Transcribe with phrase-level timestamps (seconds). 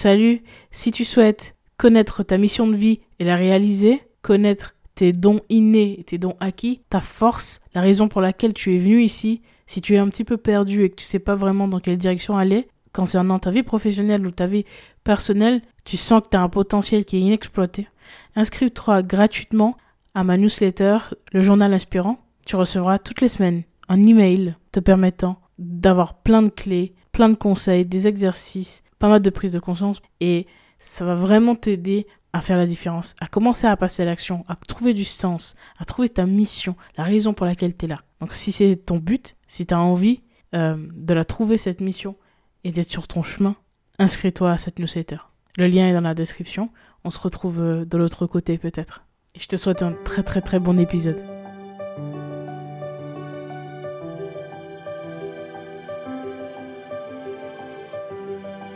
[0.00, 5.40] Salut, si tu souhaites connaître ta mission de vie et la réaliser, connaître tes dons
[5.48, 9.80] innés, tes dons acquis, ta force, la raison pour laquelle tu es venu ici, si
[9.80, 12.36] tu es un petit peu perdu et que tu sais pas vraiment dans quelle direction
[12.36, 14.64] aller, concernant ta vie professionnelle ou ta vie
[15.02, 17.88] personnelle, tu sens que tu as un potentiel qui est inexploité,
[18.36, 19.76] inscris-toi gratuitement
[20.14, 20.98] à ma newsletter,
[21.32, 22.20] le journal inspirant.
[22.46, 27.34] Tu recevras toutes les semaines un email te permettant d'avoir plein de clés, plein de
[27.34, 30.46] conseils, des exercices, pas mal de prise de conscience et
[30.78, 34.56] ça va vraiment t'aider à faire la différence, à commencer à passer à l'action, à
[34.56, 38.02] trouver du sens, à trouver ta mission, la raison pour laquelle tu es là.
[38.20, 40.20] Donc si c'est ton but, si tu as envie
[40.54, 42.16] euh, de la trouver, cette mission,
[42.64, 43.56] et d'être sur ton chemin,
[43.98, 45.18] inscris-toi à cette newsletter.
[45.56, 46.70] Le lien est dans la description.
[47.04, 49.04] On se retrouve euh, de l'autre côté peut-être.
[49.34, 51.37] Et je te souhaite un très très très bon épisode.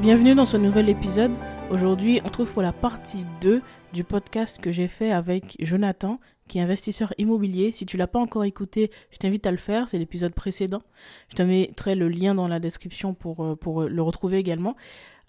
[0.00, 1.32] Bienvenue dans ce nouvel épisode.
[1.72, 3.60] Aujourd'hui, on trouve pour la partie 2
[3.92, 7.72] du podcast que j'ai fait avec Jonathan, qui est investisseur immobilier.
[7.72, 9.88] Si tu l'as pas encore écouté, je t'invite à le faire.
[9.88, 10.82] C'est l'épisode précédent.
[11.30, 14.76] Je te mettrai le lien dans la description pour, euh, pour le retrouver également.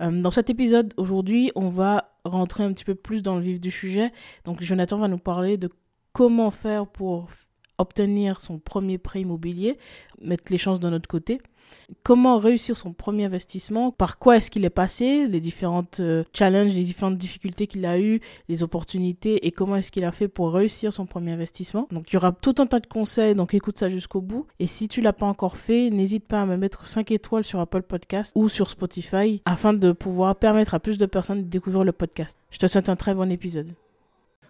[0.01, 3.59] Euh, dans cet épisode, aujourd'hui, on va rentrer un petit peu plus dans le vif
[3.59, 4.11] du sujet.
[4.45, 5.71] Donc, Jonathan va nous parler de
[6.13, 7.27] comment faire pour
[7.79, 9.79] obtenir son premier prêt immobilier,
[10.21, 11.41] mettre les chances de notre côté
[12.03, 16.73] comment réussir son premier investissement, par quoi est-ce qu'il est passé, les différentes euh, challenges,
[16.73, 20.53] les différentes difficultés qu'il a eues, les opportunités et comment est-ce qu'il a fait pour
[20.53, 21.87] réussir son premier investissement?
[21.91, 24.45] Donc il y aura tout un tas de conseils, donc écoute ça jusqu'au bout.
[24.59, 27.59] Et si tu l'as pas encore fait, n'hésite pas à me mettre 5 étoiles sur
[27.59, 31.83] Apple Podcast ou sur Spotify afin de pouvoir permettre à plus de personnes de découvrir
[31.83, 32.37] le podcast.
[32.51, 33.73] Je te souhaite un très bon épisode.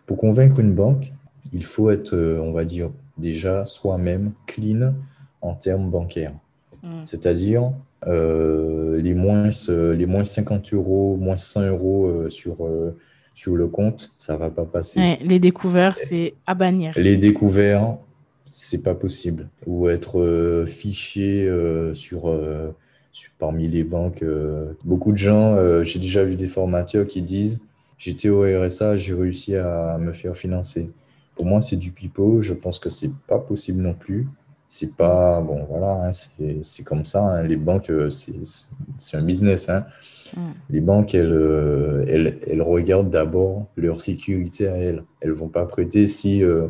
[0.06, 1.14] Pour convaincre une banque,
[1.52, 4.94] il faut être, euh, on va dire, déjà soi-même clean
[5.42, 6.34] en termes bancaires.
[6.84, 7.02] Mm.
[7.06, 7.72] C'est-à-dire
[8.08, 12.98] euh, les, moins, les moins 50 euros, moins 100 euros euh, sur, euh,
[13.36, 15.18] sur le compte, ça ne va pas passer.
[15.22, 16.94] les découverts, c'est à bannir.
[16.96, 17.98] Les découverts,
[18.46, 19.50] c'est pas possible.
[19.68, 21.48] Ou être fiché
[21.94, 22.40] sur,
[23.12, 24.24] sur, parmi les banques.
[24.84, 27.62] Beaucoup de gens, j'ai déjà vu des formateurs qui disent
[28.00, 30.90] J'étais au RSA, j'ai réussi à me faire financer.
[31.36, 32.42] Pour moi, c'est du pipeau.
[32.42, 34.26] Je pense que c'est pas possible non plus
[34.72, 36.12] c'est pas bon voilà hein,
[36.62, 37.42] c'est comme ça hein.
[37.42, 39.88] les banques euh, c'est un business hein.
[40.38, 40.42] mm.
[40.70, 46.06] les banques euh, elles, elles, regardent d'abord leur sécurité à elles elles vont pas prêter
[46.06, 46.68] si euh,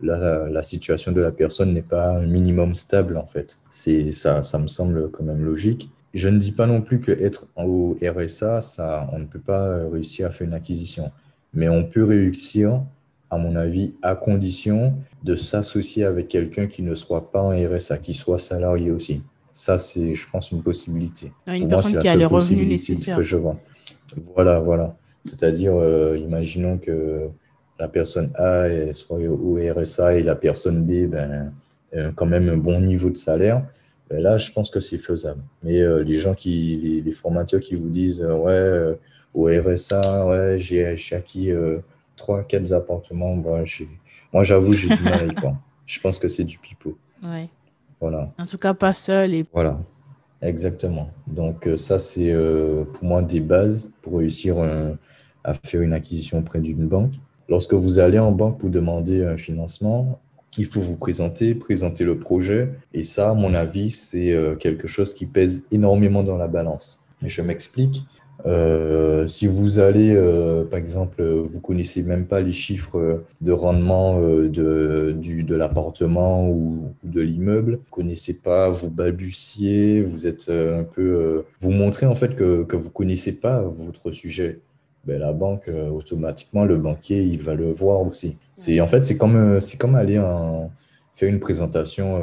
[0.00, 4.42] la, la, situation de la personne n'est pas un minimum stable en fait c'est ça
[4.42, 7.96] ça me semble quand même logique je ne dis pas non plus que être au
[8.02, 11.12] RSA ça on ne peut pas réussir à faire une acquisition
[11.54, 12.82] mais on peut réussir
[13.36, 17.98] à mon avis, à condition de s'associer avec quelqu'un qui ne soit pas en RSA,
[17.98, 19.22] qui soit salarié aussi.
[19.52, 21.32] Ça, c'est, je pense, une possibilité.
[21.46, 23.16] Une personne qui a les revenus nécessaires.
[23.16, 23.58] Que je vois.
[24.34, 24.96] Voilà, voilà.
[25.24, 27.28] C'est-à-dire, euh, imaginons que
[27.78, 31.52] la personne A soit au RSA et la personne B, ben,
[32.14, 33.62] quand même un bon niveau de salaire.
[34.08, 35.42] Ben là, je pense que c'est faisable.
[35.64, 38.96] Mais euh, les gens qui, les, formateurs qui vous disent, euh, ouais,
[39.34, 41.50] au RSA, ouais, j'ai acquis
[42.16, 43.64] trois, quatre appartements, moi
[44.42, 45.54] j'avoue, j'ai du mal avec quoi.
[45.86, 46.98] Je pense que c'est du pipeau.
[47.22, 47.48] Ouais.
[48.00, 48.32] Voilà.
[48.38, 49.34] En tout cas, pas seul.
[49.34, 49.46] Et...
[49.52, 49.78] Voilà,
[50.42, 51.10] exactement.
[51.26, 54.56] Donc euh, ça, c'est euh, pour moi des bases pour réussir
[55.44, 57.14] à faire une acquisition auprès d'une banque.
[57.48, 60.20] Lorsque vous allez en banque pour demander un financement,
[60.58, 62.72] il faut vous présenter, présenter le projet.
[62.94, 67.00] Et ça, à mon avis, c'est euh, quelque chose qui pèse énormément dans la balance.
[67.22, 68.04] je m'explique.
[68.46, 74.20] Euh, si vous allez, euh, par exemple, vous connaissez même pas les chiffres de rendement
[74.20, 80.48] euh, de, du, de l'appartement ou, de l'immeuble, vous connaissez pas, vous balbutiez, vous êtes
[80.48, 84.60] un peu, vous montrez en fait que, que vous connaissez pas votre sujet.
[85.04, 88.36] Ben, la banque, automatiquement, le banquier, il va le voir aussi.
[88.56, 90.70] C'est en fait, c'est comme, c'est comme aller en,
[91.14, 92.20] faire une présentation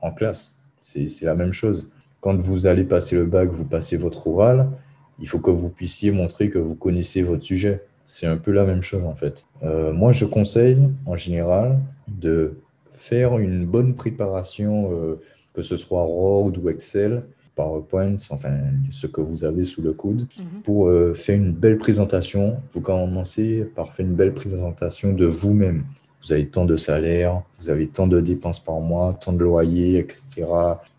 [0.00, 0.56] en classe.
[0.80, 1.90] C'est la même chose.
[2.20, 4.68] Quand vous allez passer le bac, vous passez votre oral
[5.18, 7.82] il faut que vous puissiez montrer que vous connaissez votre sujet.
[8.04, 9.46] C'est un peu la même chose en fait.
[9.62, 11.78] Euh, moi, je conseille en général
[12.08, 12.54] de
[12.92, 15.20] faire une bonne préparation, euh,
[15.54, 17.24] que ce soit Word ou Excel,
[17.54, 18.50] PowerPoint, enfin
[18.90, 20.62] ce que vous avez sous le coude, Mhm.
[20.62, 22.58] pour euh, faire une belle présentation.
[22.72, 25.84] Vous commencez par faire une belle présentation de vous-même.
[26.26, 30.00] Vous avez tant de salaire, vous avez tant de dépenses par mois, tant de loyer,
[30.00, 30.26] etc.
[30.38, 30.44] Il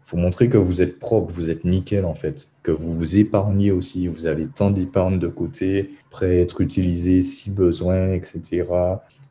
[0.04, 3.72] faut montrer que vous êtes propre, vous êtes nickel en fait, que vous vous épargnez
[3.72, 8.64] aussi, vous avez tant d'épargne de côté, prêt à être utilisé si besoin, etc.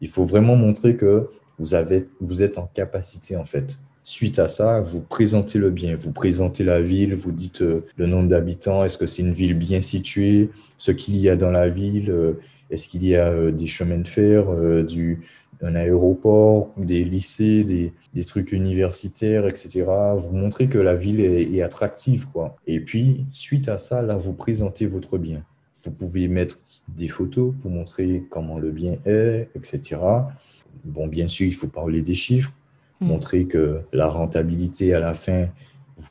[0.03, 3.79] Il faut vraiment montrer que vous, avez, vous êtes en capacité en fait.
[4.03, 8.07] Suite à ça, vous présentez le bien, vous présentez la ville, vous dites euh, le
[8.07, 11.69] nombre d'habitants, est-ce que c'est une ville bien située, ce qu'il y a dans la
[11.69, 12.35] ville, euh,
[12.71, 14.45] est-ce qu'il y a euh, des chemins de fer,
[14.85, 15.23] du,
[15.63, 19.85] un aéroport, des lycées, des, des trucs universitaires, etc.
[20.17, 22.57] Vous montrez que la ville est, est attractive, quoi.
[22.67, 25.43] Et puis, suite à ça, là, vous présentez votre bien.
[25.85, 26.59] Vous pouvez mettre
[26.89, 29.97] des photos pour montrer comment le bien est, etc.
[30.85, 32.53] Bon, bien sûr, il faut parler des chiffres,
[33.01, 33.07] Mm.
[33.07, 35.49] montrer que la rentabilité à la fin,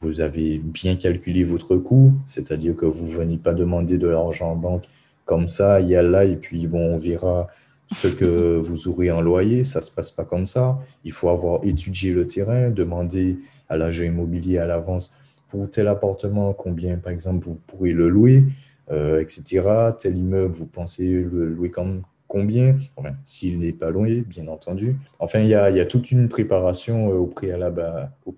[0.01, 4.51] vous avez bien calculé votre coût, c'est-à-dire que vous ne venez pas demander de l'argent
[4.51, 4.85] en banque
[5.25, 7.47] comme ça, il y a là, et puis bon, on verra
[7.91, 9.63] ce que vous aurez en loyer.
[9.63, 10.79] Ça ne se passe pas comme ça.
[11.03, 13.37] Il faut avoir étudié le terrain, demander
[13.69, 15.15] à l'agent immobilier à l'avance
[15.49, 18.43] pour tel appartement, combien, par exemple, vous pourrez le louer,
[18.91, 19.67] euh, etc.
[19.97, 22.77] Tel immeuble, vous pensez le louer comme combien,
[23.23, 24.97] s'il n'est pas loué, bien entendu.
[25.19, 28.33] Enfin, il y a, toute une préparation euh, au préalable à, au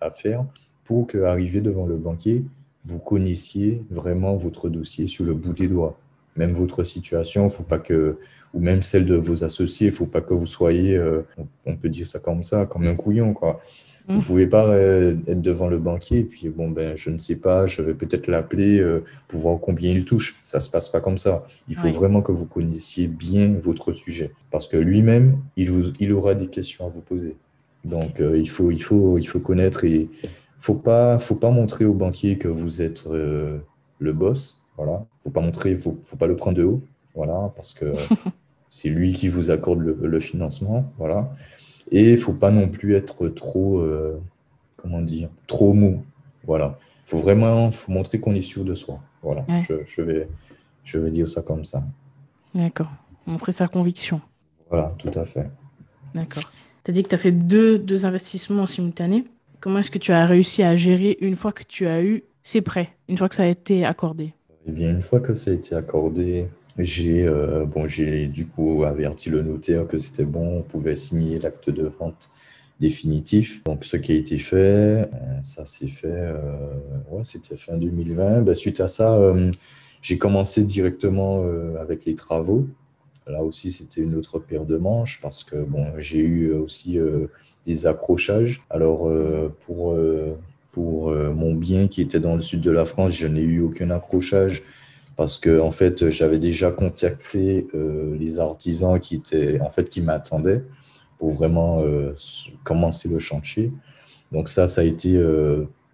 [0.00, 0.44] à faire
[0.84, 2.44] pour qu'arrivé devant le banquier,
[2.84, 5.98] vous connaissiez vraiment votre dossier sur le bout des doigts.
[6.36, 8.16] Même votre situation, faut pas que,
[8.54, 11.22] ou même celle de vos associés, il faut pas que vous soyez, euh,
[11.66, 13.60] on- peut dire ça comme ça, comme un couillon, quoi.
[14.08, 14.24] Vous Mm.
[14.24, 17.66] pouvez pas euh, être devant le banquier et puis bon ben je ne sais pas,
[17.66, 20.38] je vais peut-être l'appeler euh, pour voir combien il touche.
[20.44, 21.44] Ça se passe pas comme ça.
[21.68, 21.92] Il faut Oui.
[21.92, 26.46] vraiment que vous connaissiez bien votre sujet parce que lui-même il vous, il aura des
[26.46, 27.34] questions à vous poser.
[27.84, 30.08] Donc euh, il faut il faut il faut connaître et
[30.60, 34.62] faut pas faut pas montrer au banquier que vous êtes le boss.
[34.76, 35.04] Voilà.
[35.20, 36.82] Faut pas montrer, faut faut pas le prendre de haut.
[37.14, 37.94] Voilà parce que
[38.68, 40.92] c'est lui qui vous accorde le, le financement.
[40.98, 41.32] Voilà.
[41.90, 44.20] Et il faut pas non plus être trop, euh,
[44.76, 46.02] comment dire, trop mou.
[46.44, 46.78] Voilà.
[47.06, 49.00] Il faut vraiment faut montrer qu'on est sûr de soi.
[49.22, 49.44] Voilà.
[49.48, 49.62] Ouais.
[49.62, 50.28] Je, je vais,
[50.84, 51.84] je vais dire ça comme ça.
[52.54, 52.90] D'accord.
[53.26, 54.20] Montrer sa conviction.
[54.70, 55.48] Voilà, tout à fait.
[56.14, 56.50] D'accord.
[56.84, 59.24] Tu as dit que tu as fait deux, deux investissements en simultané.
[59.60, 62.60] Comment est-ce que tu as réussi à gérer une fois que tu as eu ces
[62.60, 64.32] prêts, une fois que ça a été accordé?
[64.68, 69.30] Eh bien, une fois que ça a été accordé, j'ai euh, j'ai du coup averti
[69.30, 72.30] le notaire que c'était bon, on pouvait signer l'acte de vente
[72.80, 73.62] définitif.
[73.62, 75.06] Donc, ce qui a été fait, euh,
[75.44, 76.74] ça s'est fait, euh,
[77.10, 78.42] ouais, c'était fin 2020.
[78.42, 79.16] Ben, suite à ça,
[80.02, 81.44] j'ai commencé directement
[81.80, 82.66] avec les travaux.
[83.28, 85.64] Là aussi, c'était une autre paire de manches parce que
[85.98, 86.98] j'ai eu aussi
[87.64, 88.62] des accrochages.
[88.70, 89.10] Alors,
[89.60, 89.96] pour,
[90.76, 93.62] pour euh, mon bien qui était dans le sud de la France, je n'ai eu
[93.62, 94.62] aucun accrochage
[95.16, 100.02] parce que en fait, j'avais déjà contacté euh, les artisans qui étaient en fait qui
[100.02, 100.62] m'attendaient
[101.18, 102.12] pour vraiment euh,
[102.62, 103.72] commencer le chantier.
[104.32, 105.18] Donc ça, ça a été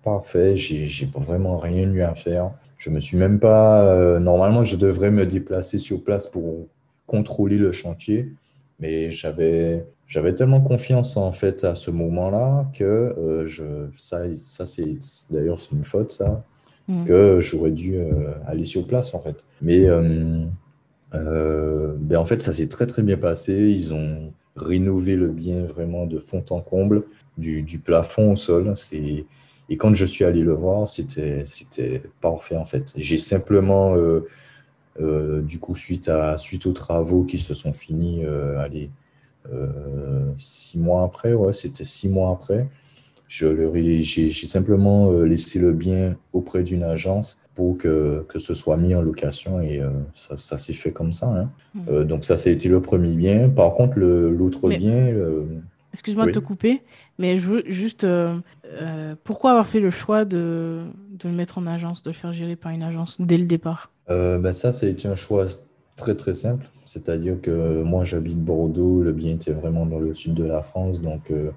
[0.02, 0.56] parfait.
[0.56, 2.50] J'ai, vraiment rien eu à faire.
[2.76, 4.18] Je me suis même pas.
[4.18, 6.66] normalement, je devrais me déplacer sur place pour
[7.06, 8.32] contrôler le chantier,
[8.82, 13.64] mais j'avais j'avais tellement confiance en fait à ce moment-là que euh, je
[13.96, 14.98] ça ça c'est
[15.30, 16.44] d'ailleurs c'est une faute ça
[16.88, 17.06] Mhm.
[17.06, 19.46] que j'aurais dû euh, aller sur place en fait.
[19.60, 20.44] Mais euh,
[21.14, 23.52] ben, en fait, ça s'est très très bien passé.
[23.52, 27.04] Ils ont rénové le bien vraiment de fond en comble,
[27.38, 28.72] du, du plafond au sol.
[28.76, 29.24] C'est...
[29.68, 32.92] Et quand je suis allé le voir, c'était, c'était parfait en fait.
[32.96, 33.94] J'ai simplement,
[34.98, 38.90] du coup, suite, à, suite aux travaux qui se sont finis, euh, allez,
[39.52, 42.68] euh, six mois après, ouais, c'était six mois après,
[43.28, 48.94] j'ai, simplement euh, laissé le bien auprès d'une agence pour que, que ce soit mis
[48.94, 51.28] en location et euh, ça, ça s'est fait comme ça.
[51.28, 51.50] hein.
[51.88, 53.48] Euh, donc ça, été le premier bien.
[53.48, 55.44] Par contre, le, l'autre bien, euh,
[55.92, 56.82] Excuse-moi de te couper,
[57.18, 61.58] mais je veux juste euh, euh, pourquoi avoir fait le choix de, de le mettre
[61.58, 63.91] en agence, de le faire gérer par une agence dès le départ?
[64.10, 65.46] Euh, ben ça, ça a été un choix
[65.96, 66.66] très très simple.
[66.84, 71.00] C'est-à-dire que moi, j'habite Bordeaux, le bien était vraiment dans le sud de la France,
[71.00, 71.50] donc euh,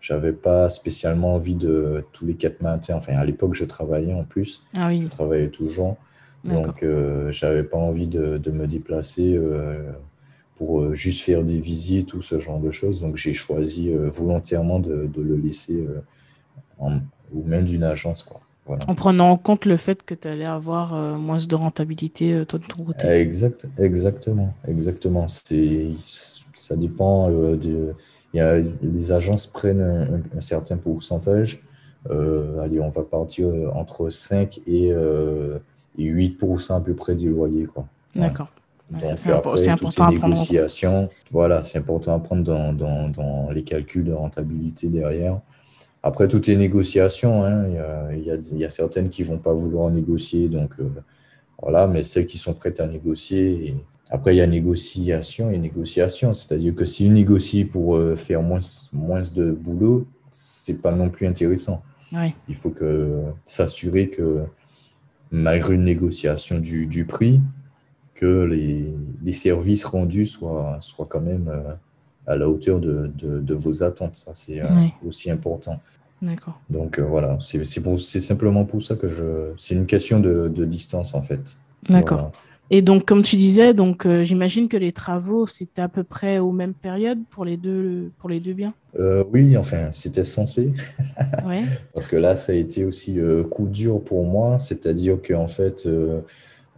[0.00, 2.94] j'avais pas spécialement envie de tous les quatre matins.
[2.96, 5.96] Enfin, à l'époque, je travaillais en plus, Ah oui, je travaillais toujours,
[6.44, 9.92] donc euh, j'avais pas envie de, de me déplacer euh,
[10.56, 13.00] pour euh, juste faire des visites ou ce genre de choses.
[13.02, 15.86] Donc j'ai choisi volontairement de, de le laisser
[16.78, 17.00] en,
[17.34, 18.40] aux mains d'une agence, quoi.
[18.70, 18.84] Voilà.
[18.88, 22.44] En prenant en compte le fait que tu allais avoir euh, moins de rentabilité euh,
[22.44, 23.08] toi de ton côté.
[23.08, 25.26] Exact, exactement, exactement.
[25.26, 25.88] C'est,
[26.54, 27.96] ça dépend euh, de,
[28.32, 31.64] y a, les agences prennent un, un certain pourcentage
[32.08, 34.94] allez, on va partir entre 5 et,
[35.98, 37.66] 8% à peu près du loyer.
[37.66, 37.86] Quoi.
[38.14, 38.46] D'accord.
[39.16, 39.36] C'est
[39.76, 44.88] toutes les négociations, voilà, c'est important à prendre dans, dans, dans, les calculs de rentabilité
[44.88, 45.40] derrière.
[46.02, 47.66] Après, toutes les négociations, hein,
[48.12, 50.72] il y, a, y, a, certaines qui ne vont pas vouloir négocier, donc
[51.60, 53.74] voilà, mais celles qui sont prêtes à négocier.
[54.08, 58.60] Après, il y a négociation et négociation, c'est-à-dire que s'ils négocient pour faire moins,
[58.92, 61.82] moins de boulot, c'est pas non plus intéressant.
[62.48, 64.44] Il faut que s'assurer que
[65.30, 67.40] malgré une négociation du, du prix,
[68.14, 68.92] que les,
[69.22, 71.72] les, services rendus soient, soient quand même euh,
[72.30, 74.16] à la hauteur de, de, vos attentes.
[74.16, 74.66] Ça, c'est euh,
[75.06, 75.80] aussi important.
[76.22, 76.60] D'accord.
[76.68, 77.64] Donc euh, voilà, c'est
[78.20, 79.52] simplement pour ça que je.
[79.58, 81.56] C'est une question de, de, distance en fait.
[81.88, 82.30] D'accord.
[82.72, 86.52] Et donc, comme tu disais, donc j'imagine que les travaux, c'était à peu près aux
[86.52, 88.74] mêmes périodes pour les deux, pour les deux biens?
[89.32, 90.72] Oui, enfin, c'était censé.
[91.48, 91.62] ouais.
[91.92, 93.18] Parce que là, ça a été aussi
[93.50, 94.60] coup dur pour moi.
[94.60, 95.84] C'est-à-dire qu'en fait,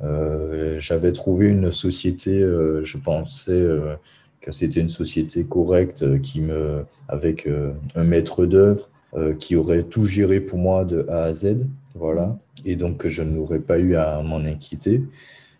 [0.02, 3.94] euh, j'avais trouvé une société, euh, je pensais euh,
[4.42, 7.49] que c'était une société correcte qui me, avec
[7.94, 8.90] un maître d'œuvre
[9.38, 13.22] qui aurait tout géré pour moi de A à Z, voilà, et donc que je
[13.22, 15.02] n'aurais pas eu à m'en inquiéter.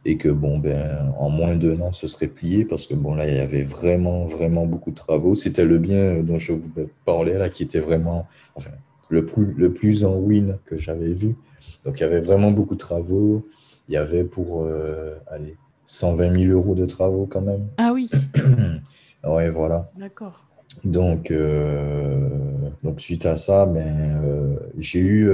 [0.05, 3.29] Et que bon ben en moins d'un an ce serait plié parce que bon là
[3.29, 5.37] il y avait vraiment vraiment beaucoup de travaux.
[5.37, 6.69] C'était le bien dont je vous
[7.05, 8.73] parlais là qui était vraiment enfin
[9.11, 11.37] le plus le plus en win que j'avais vu.
[11.85, 13.47] Donc il y avait vraiment beaucoup de travaux.
[13.89, 15.57] Il y avait pour euh, allez,
[15.93, 17.67] 120 000 euros de travaux quand même.
[17.77, 18.09] Ah oui.
[19.25, 19.91] ouais, voilà.
[19.99, 20.43] D'accord.
[20.85, 22.31] Donc, euh,
[22.83, 25.31] donc suite à ça, ben, euh, j'ai eu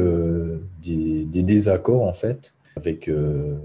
[0.83, 3.57] des, des, désaccords en fait avec le,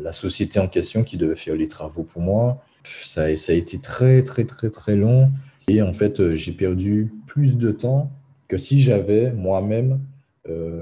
[0.00, 2.64] la société en question qui devait faire les travaux pour moi.
[3.04, 5.30] Ça, ça a été très très très très long
[5.68, 8.10] et en fait j'ai perdu plus de temps
[8.48, 10.00] que si j'avais moi-même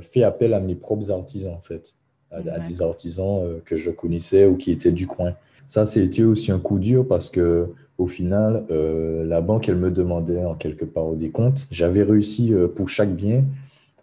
[0.00, 1.96] fait appel à mes propres artisans en fait
[2.30, 5.34] à, des artisans euh, que je connaissais ou qui étaient du coin.
[5.66, 7.68] Ça, c'était aussi un coup dur parce que
[7.98, 11.66] au final, euh, la banque, elle me demandait en quelque part des comptes.
[11.70, 13.44] J'avais réussi euh, pour chaque bien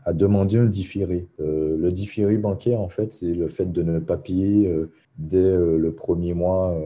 [0.05, 1.27] à demander un différé.
[1.37, 4.73] le différé bancaire, en fait, c'est le fait de ne pas payer
[5.17, 6.81] dès le premier mois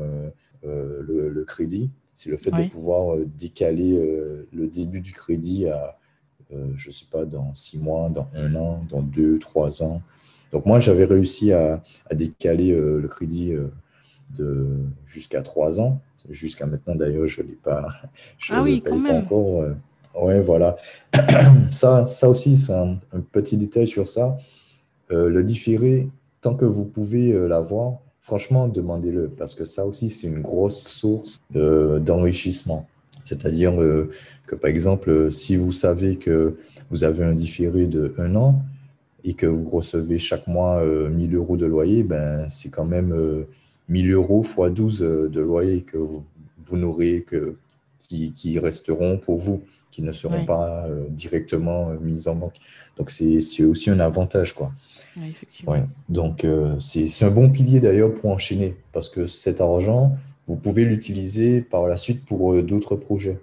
[0.63, 1.91] le, crédit.
[2.15, 3.95] C'est le fait de pouvoir décaler
[4.51, 5.99] le début du crédit à,
[6.73, 10.01] je ne sais pas, dans six mois, dans un an, dans deux, trois ans.
[10.51, 11.81] Donc moi, j'avais réussi à,
[12.11, 13.71] décaler euh, le crédit euh,
[14.37, 14.67] de
[15.05, 16.01] jusqu'à trois ans.
[16.29, 17.87] Jusqu'à maintenant, d'ailleurs, je ne l'ai pas,
[18.37, 19.61] je ah oui, quand pas encore.
[19.61, 19.73] Euh.
[20.21, 20.75] Oui, voilà.
[21.71, 22.99] ça, ça aussi, c'est un,
[23.31, 24.37] petit détail sur ça.
[25.09, 26.09] le différé,
[26.41, 31.41] tant que vous pouvez l'avoir, franchement, demandez-le, parce que ça aussi, c'est une grosse source
[31.53, 32.87] d'enrichissement.
[33.23, 33.73] C'est-à-dire
[34.45, 36.57] que, par exemple, si vous savez que
[36.89, 38.61] vous avez un différé de un an,
[39.23, 43.13] et que vous recevez chaque mois 1000 euh, euros de loyer, ben, c'est quand même
[43.89, 47.55] 1000 euh, euros x 12 euh, de loyer que vous, n'aurez que
[47.99, 52.55] qui, qui, resteront pour vous, qui ne seront pas directement mis en banque.
[52.97, 54.53] Donc, c'est aussi un avantage.
[54.53, 54.71] Quoi.
[55.17, 55.75] effectivement.
[56.09, 56.45] Donc,
[56.79, 61.87] c'est un bon pilier d'ailleurs pour enchaîner, parce que cet argent, vous pouvez l'utiliser par
[61.87, 63.39] la suite pour d'autres projets.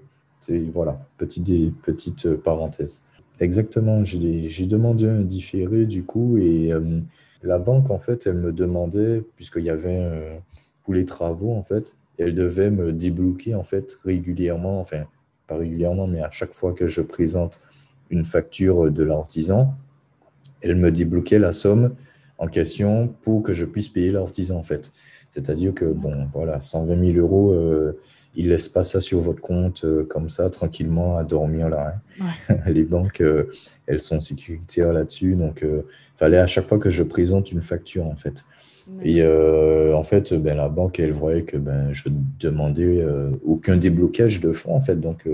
[0.73, 3.03] Voilà, petite, petite parenthèse.
[3.41, 7.01] Exactement, j'ai demandé un différé du coup et euh,
[7.45, 10.39] la banque en fait elle me demandait, puisqu'il y avait euh,
[10.85, 15.05] tous les travaux en fait, elle devait me débloquer en fait régulièrement, enfin
[15.47, 17.61] pas régulièrement mais à chaque fois que je présente
[18.11, 19.75] une facture de l'artisan,
[20.61, 21.95] elle me débloquait la somme
[22.39, 24.93] en question pour que je puisse payer l'artisan en fait.
[25.31, 28.01] C'est-à-dire que bon voilà, 120 000 euros euh,
[28.35, 32.01] ils laissent pas ça sur votre compte euh, comme ça, tranquillement, à dormir là.
[32.21, 32.57] Hein.
[32.67, 33.51] les banques, euh,
[33.87, 35.35] elles sont sécuritaires là-dessus.
[35.35, 35.83] Donc, il euh,
[36.17, 38.45] fallait à chaque fois que je présente une facture, en fait.
[39.05, 42.09] Et en fait, ben, la banque, elle voyait que ben, je
[42.41, 43.05] demandais
[43.45, 44.97] aucun déblocage de fonds, en fait.
[44.97, 45.29] Donc,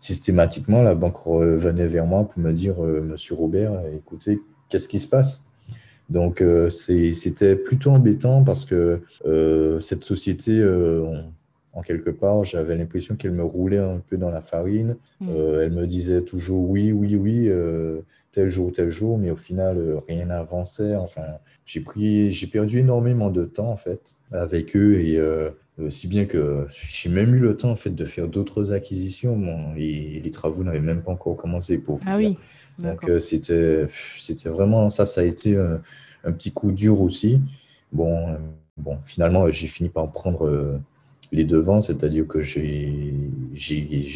[0.00, 5.06] systématiquement, la banque revenait vers moi pour me dire, Monsieur Robert, écoutez, qu'est-ce qui se
[5.06, 5.44] passe?
[6.10, 9.00] Donc, c'était plutôt embêtant parce que
[9.80, 10.60] cette société,
[11.78, 14.96] en quelque part, j'avais l'impression qu'elle me roulait un peu dans la farine.
[15.20, 15.28] Mm.
[15.30, 18.00] Euh, elle me disait toujours oui, oui, oui, euh,
[18.32, 20.96] tel jour, tel jour, mais au final, euh, rien n'avançait.
[20.96, 21.22] Enfin,
[21.64, 25.20] j'ai pris, j'ai perdu énormément de temps en fait avec eux et
[25.90, 29.38] si bien que j'ai même eu le temps en fait de faire d'autres acquisitions.
[29.76, 32.36] et les travaux n'avaient même pas encore commencé pour vous ah Oui.
[32.80, 35.80] Donc c'était, c'était vraiment ça, ça a été un,
[36.24, 37.40] un petit coup dur aussi.
[37.92, 38.38] Bon,
[38.76, 40.80] bon, finalement, j'ai fini par prendre
[41.32, 43.12] les devants, c'est-à-dire que j'ai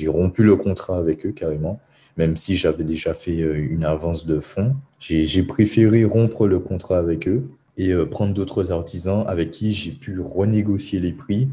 [0.07, 1.81] rompu le contrat avec eux carrément,
[2.17, 4.75] même si j'avais déjà fait une avance de fonds.
[4.99, 7.45] J'ai préféré rompre le contrat avec eux
[7.77, 11.49] et prendre d'autres artisans avec qui j'ai pu renégocier les prix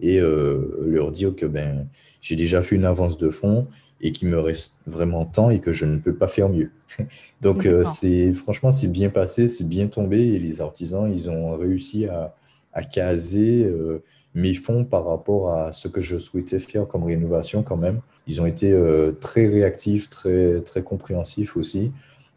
[0.00, 1.86] et leur dire que ben,
[2.20, 3.66] j'ai déjà fait une avance de fonds
[4.04, 6.70] et qu'il me reste vraiment temps et que je ne peux pas faire mieux.
[7.40, 11.56] Donc, euh, c'est franchement, c'est bien passé, c'est bien tombé et les artisans, ils ont
[11.56, 12.34] réussi à,
[12.74, 14.02] à caser euh,
[14.34, 18.00] mes fonds par rapport à ce que je souhaitais faire comme rénovation quand même.
[18.26, 21.92] Ils ont été euh, très réactifs, très, très compréhensifs aussi.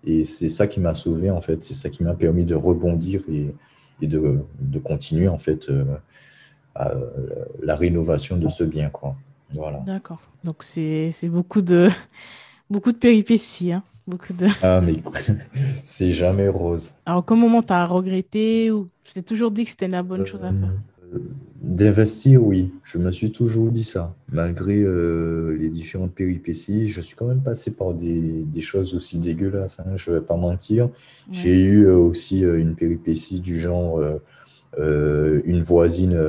[0.05, 1.63] Et c'est ça qui m'a sauvé, en fait.
[1.63, 3.53] C'est ça qui m'a permis de rebondir et,
[4.01, 5.69] et de, de, continuer, en fait,
[6.75, 9.15] la rénovation de ce bien, quoi.
[9.53, 9.79] Voilà.
[9.85, 10.19] D'accord.
[10.43, 11.89] Donc c'est beaucoup de
[12.69, 13.83] beaucoup de péripéties, hein.
[14.07, 14.47] Beaucoup de...
[14.63, 14.95] Ah mais
[15.83, 16.93] c'est jamais rose.
[17.05, 20.25] Alors, quel moment tu as regretté ou tu t'es toujours dit que c'était la bonne
[20.25, 20.69] chose à faire?
[20.69, 20.96] euh,
[21.61, 22.71] D'investir, oui.
[22.83, 24.15] Je me suis toujours dit ça.
[24.31, 29.17] Malgré euh, les différentes péripéties, je suis quand même passé par des, des choses aussi
[29.19, 30.89] dégueulasses, hein, je ne vais pas mentir.
[31.31, 34.01] J'ai eu euh, aussi une péripétie du genre
[34.77, 36.19] une voisine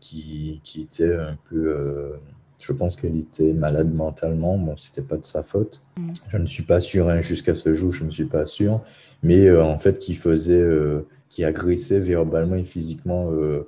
[0.00, 2.14] qui, qui, était un peu
[2.58, 4.56] je pense qu'elle était malade mentalement.
[4.58, 5.82] Bon, c'était pas de sa faute.
[5.98, 6.12] Mm.
[6.28, 8.80] Je ne suis pas sûr, hein, jusqu'à ce jour, je ne suis pas sûr.
[9.22, 13.66] Mais euh, en fait, qui faisait, euh, qui agressait verbalement et physiquement euh,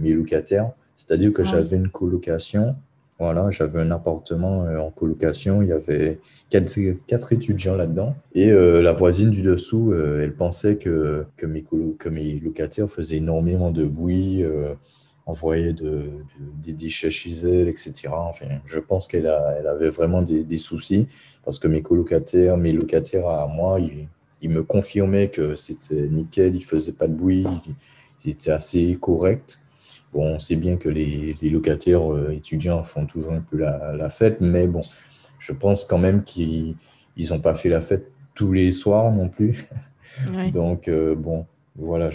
[0.00, 0.70] mes locataires.
[0.94, 2.76] C'est-à-dire que j'avais une colocation.
[3.18, 5.62] Voilà, j'avais un appartement en colocation.
[5.62, 6.18] Il y avait
[6.50, 8.14] quatre, quatre étudiants là-dedans.
[8.34, 11.64] Et la voisine du dessous, elle pensait que, que, mes
[11.98, 14.44] que mes locataires faisaient énormément de bruit
[15.26, 16.04] envoyer de,
[16.62, 18.08] des déchets chez elle, etc.
[18.12, 21.08] Enfin, je pense qu'elle elle avait vraiment des, des, soucis
[21.44, 24.08] parce que mes colocataires, mes locataires à moi, ils,
[24.46, 27.44] ils me confirmaient que c'était nickel, ils faisaient pas de bruit,
[28.24, 29.58] ils, étaient assez corrects.
[30.12, 33.92] Bon, on sait bien que les, les locataires euh, étudiants font toujours un peu la,
[33.92, 34.82] la, fête, mais bon,
[35.40, 36.76] je pense quand même qu'ils
[37.30, 39.66] n'ont pas fait la fête tous les soirs non plus.
[40.52, 42.08] Donc, euh, bon, voilà,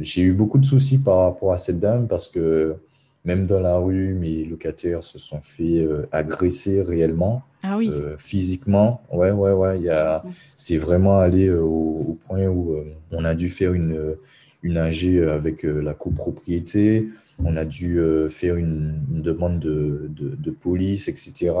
[0.00, 2.76] j'ai eu beaucoup de soucis par rapport à cette dame parce que
[3.24, 7.90] même dans la rue, mes locataires se sont fait euh, agresser réellement, ah oui.
[7.92, 9.02] Euh, physiquement.
[9.12, 9.80] Ouais, ouais, ouais.
[9.80, 10.22] Il
[10.56, 12.76] c'est vraiment allé euh, au, point où
[13.10, 14.16] on a dû faire une,
[14.62, 17.08] une AG avec la copropriété.
[17.44, 18.00] On a dû
[18.30, 21.52] faire une, demande de, de, de, police, etc.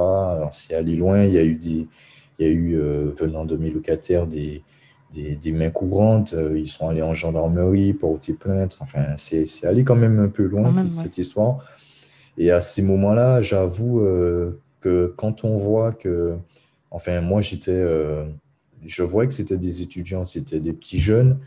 [0.52, 1.24] C'est allé loin.
[1.24, 1.86] Il y a eu, des,
[2.38, 2.76] il y a eu
[3.16, 4.62] venant de mes locataires, des,
[5.12, 8.76] des, mains courantes, euh, ils sont allés en gendarmerie, porter plainte.
[8.80, 11.58] Enfin, c'est allé quand même un peu loin, toute cette histoire.
[12.36, 16.36] Et à ces moments-là, j'avoue euh, que quand on voit que,
[16.90, 18.24] enfin, moi, j'étais, euh,
[18.84, 21.38] je voyais que c'était des étudiants, c'était des petits jeunes,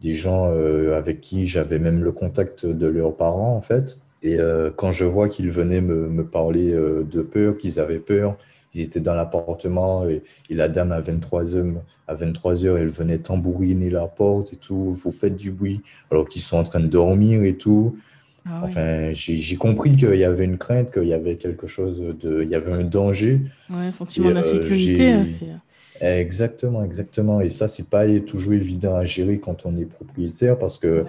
[0.00, 0.52] des gens
[0.94, 3.98] avec qui j'avais même le contact de leurs parents, en fait.
[4.22, 4.36] Et
[4.76, 8.36] quand je vois qu'ils venaient me, me parler de peur, qu'ils avaient peur,
[8.76, 13.18] ils étaient dans l'appartement et, la dame à 23 heures, à 23 heures, elle venait
[13.18, 14.90] tambouriner la porte et tout.
[14.90, 17.96] Vous faites du bruit alors qu'ils sont en train de dormir et tout.
[18.48, 22.42] Ah enfin, j'ai compris qu'il y avait une crainte, qu'il y avait quelque chose de,
[22.42, 23.40] il y avait un danger.
[23.70, 25.10] Ouais, un sentiment d'insécurité.
[25.10, 25.24] Hein,
[26.00, 27.40] exactement, exactement.
[27.40, 31.04] Et ça, c'est pas toujours évident à gérer quand on est propriétaire parce que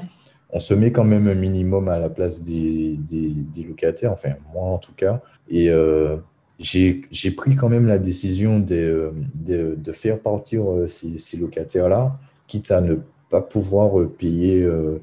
[0.50, 4.14] on se met quand même un minimum à la place des, des, locataires.
[4.14, 5.22] Enfin, moi en tout cas.
[5.50, 6.18] Et euh,
[6.60, 12.16] j'ai pris quand même la décision de, de, de faire partir euh, ces, ces locataires-là,
[12.48, 12.96] quitte à ne
[13.30, 15.00] pas pouvoir euh, payer, euh,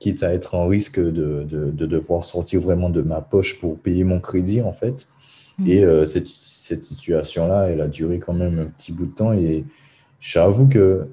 [0.00, 3.78] quitte à être en risque de, de, de, devoir sortir vraiment de ma poche pour
[3.78, 5.08] payer mon crédit, en fait.
[5.58, 5.68] Mmh.
[5.68, 9.32] Et cette, cette situation-là, elle a duré quand même un petit bout de temps.
[9.32, 9.64] Et
[10.20, 11.08] j'avoue que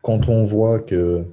[0.00, 1.24] quand on voit que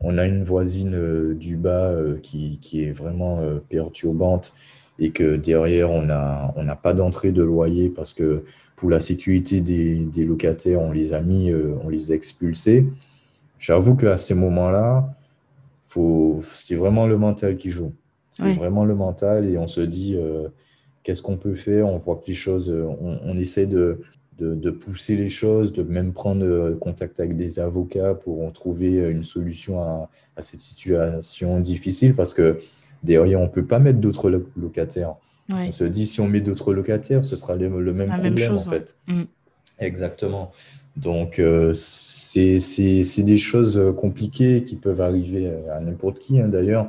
[0.00, 4.54] on a une voisine du bas qui, qui est vraiment perturbante
[5.00, 8.44] et que derrière, on n'a on pas d'entrée de loyer parce que
[8.76, 12.86] pour la sécurité des, des locataires, on les a mis, euh, on les a expulsés.
[13.58, 15.14] J'avoue qu'à ces moments-là,
[16.42, 17.92] c'est vraiment le mental qui joue.
[18.30, 20.48] C'est vraiment le mental et on se dit euh,
[21.02, 21.88] qu'est-ce qu'on peut faire?
[21.88, 24.00] On voit que les choses, euh, on, essaie de,
[24.38, 29.24] de, de, pousser les choses, de même prendre contact avec des avocats pour trouver une
[29.24, 32.58] solution à, à cette situation difficile parce que
[33.02, 35.14] Derrière, on ne peut pas mettre d'autres locataires.
[35.48, 38.96] On se dit, si on met d'autres locataires, ce sera le, même problème, en fait.
[39.08, 39.22] Mm.
[39.80, 40.52] Exactement.
[40.96, 46.88] Donc, euh, c'est des choses euh, compliquées qui peuvent arriver à n'importe qui, hein, d'ailleurs.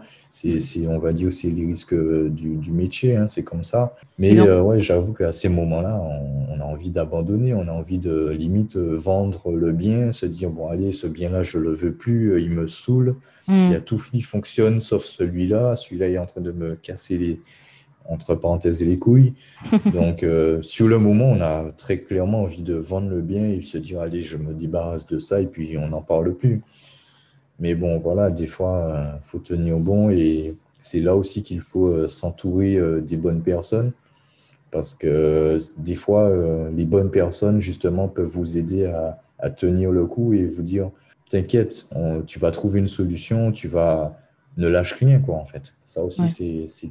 [0.87, 3.95] On va dire, c'est les risques euh, du, du métier, hein, c'est comme ça.
[4.17, 6.01] Mais euh, ouais, j'avoue qu'à ces moments-là,
[6.49, 10.67] on, a envie d'abandonner, on a envie de limite vendre le bien, se dire, bon,
[10.67, 13.15] allez, ce bien-là, je le veux plus, il me saoule.
[13.47, 13.83] Il y a hmm.
[13.83, 15.75] tout qui fonctionne sauf celui-là.
[15.75, 17.39] Celui-là est en train de me casser les,
[18.07, 19.33] entre parenthèses, les couilles.
[19.93, 23.61] Donc, euh, sur le moment, on a très clairement envie de vendre le bien et
[23.61, 26.61] se dire, allez, je me débarrasse de ça et puis on n'en parle plus.
[27.59, 31.61] Mais bon, voilà, des fois, il euh, faut tenir bon et c'est là aussi qu'il
[31.61, 33.91] faut euh, s'entourer des bonnes personnes
[34.71, 36.31] parce que des fois,
[36.73, 40.91] les bonnes personnes, justement, peuvent vous aider à, à tenir le coup et vous dire,
[41.29, 41.87] t'inquiète,
[42.25, 44.17] tu vas trouver une solution, tu vas
[44.57, 45.73] ne lâche rien, quoi, en fait.
[45.83, 46.27] Ça aussi,
[46.67, 46.89] c'est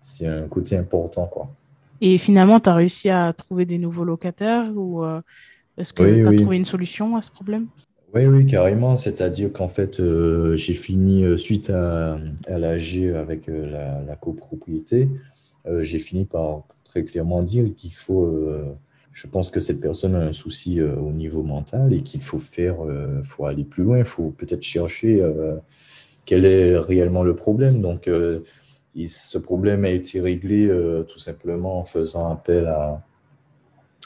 [0.00, 1.26] c'est un côté important.
[1.26, 1.50] Quoi.
[2.00, 5.20] Et finalement, tu as réussi à trouver des nouveaux locataires ou euh,
[5.76, 7.66] est-ce que tu as trouvé une solution à ce problème?
[8.14, 8.96] Oui, oui, carrément.
[8.96, 15.08] C'est-à-dire qu'en fait, euh, j'ai fini, euh, suite à, à l'AG avec la, copropriété,
[15.82, 18.34] j'ai fini par très clairement dire qu'il faut.
[19.12, 22.76] je pense que cette personne a un souci au niveau mental et qu'il faut faire,
[23.24, 25.22] faut aller plus loin, il faut peut-être chercher
[26.24, 27.82] quel est réellement le problème.
[27.82, 28.08] Donc,
[28.94, 33.02] ce problème a été réglé euh, tout simplement en faisant appel à,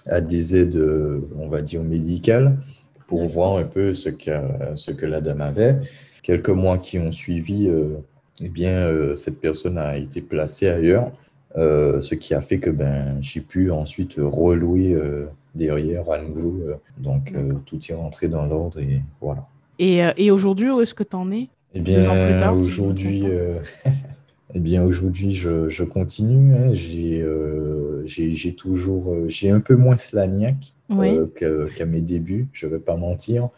[0.07, 2.57] à des aides, euh, on va dire, médicales
[3.07, 4.31] pour voir un peu ce que,
[4.77, 5.77] ce que la dame avait.
[6.23, 7.97] Quelques mois qui ont suivi, euh,
[8.41, 11.13] eh bien, cette personne a été placée ailleurs,
[11.55, 14.97] ce qui a fait que ben, j'ai pu ensuite relouer
[15.55, 16.61] derrière à nouveau.
[16.99, 17.33] donc,
[17.67, 19.47] tout est rentré dans l'ordre et voilà.
[19.79, 21.49] Et, et aujourd'hui, où est-ce que tu en es?
[21.75, 23.25] Eh bien, aujourd'hui,
[24.57, 26.55] Eh bien, aujourd'hui, je, je continue.
[26.55, 26.73] Hein.
[26.73, 31.27] Euh, j'ai toujours, euh, j'ai un peu moins slaniac euh,
[31.75, 33.49] qu'à mes débuts, je ne vais pas mentir,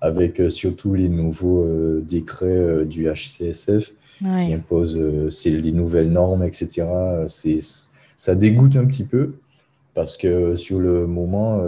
[0.00, 6.86] avec surtout les nouveaux décrets du HCSF qui imposent les nouvelles normes, etc.
[8.16, 9.34] Ça dégoûte un petit peu
[9.94, 11.62] parce que sur le moment,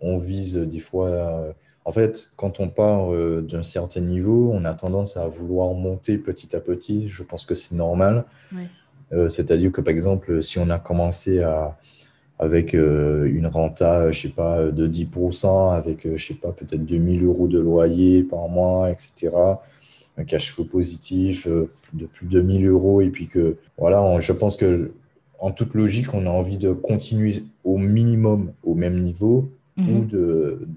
[0.00, 1.54] on vise des fois
[1.88, 6.18] en fait, quand on part euh, d'un certain niveau, on a tendance à vouloir monter
[6.18, 7.08] petit à petit.
[7.08, 8.26] Je pense que c'est normal.
[9.14, 11.78] Euh, c'est-à-dire que, par exemple, si on a commencé à,
[12.38, 17.24] avec euh, une renta, je sais pas, de 10%, avec, je sais pas, peut-être 2000
[17.24, 19.34] euros de loyer par mois, etc.,
[20.18, 24.58] un cash flow positif de plus de 1000 euros, et puis que, voilà, je pense
[24.58, 24.92] que,
[25.38, 29.48] en toute logique, on a envie de continuer au minimum au même niveau
[29.78, 30.06] ou mhm.
[30.06, 30.68] de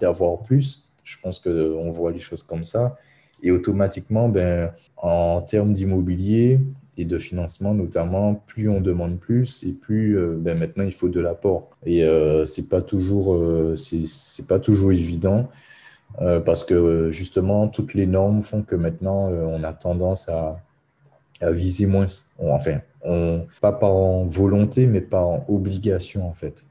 [0.00, 0.88] d'avoir plus.
[1.04, 2.96] Je pense qu'on voit les choses comme ça.
[3.42, 6.60] Et automatiquement, ben, en termes d'immobilier
[6.96, 11.08] et de financement notamment, plus on demande plus et plus euh, ben, maintenant il faut
[11.08, 11.70] de l'apport.
[11.86, 13.74] Et euh, c'est pas toujours euh,
[14.48, 15.48] pas toujours évident
[16.44, 20.60] parce que justement toutes les normes font que maintenant on a tendance à,
[21.40, 22.08] viser moins.
[22.40, 26.64] enfin, on, pas par volonté mais par obligation en fait.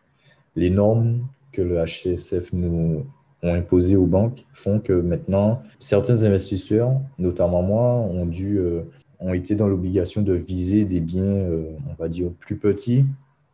[0.58, 3.06] Les normes que le HCSF nous
[3.44, 8.82] ont imposé aux banques font que maintenant, certains investisseurs, notamment moi, ont dû, euh,
[9.20, 13.06] ont été dans l'obligation de viser des biens, euh, on va dire, plus petits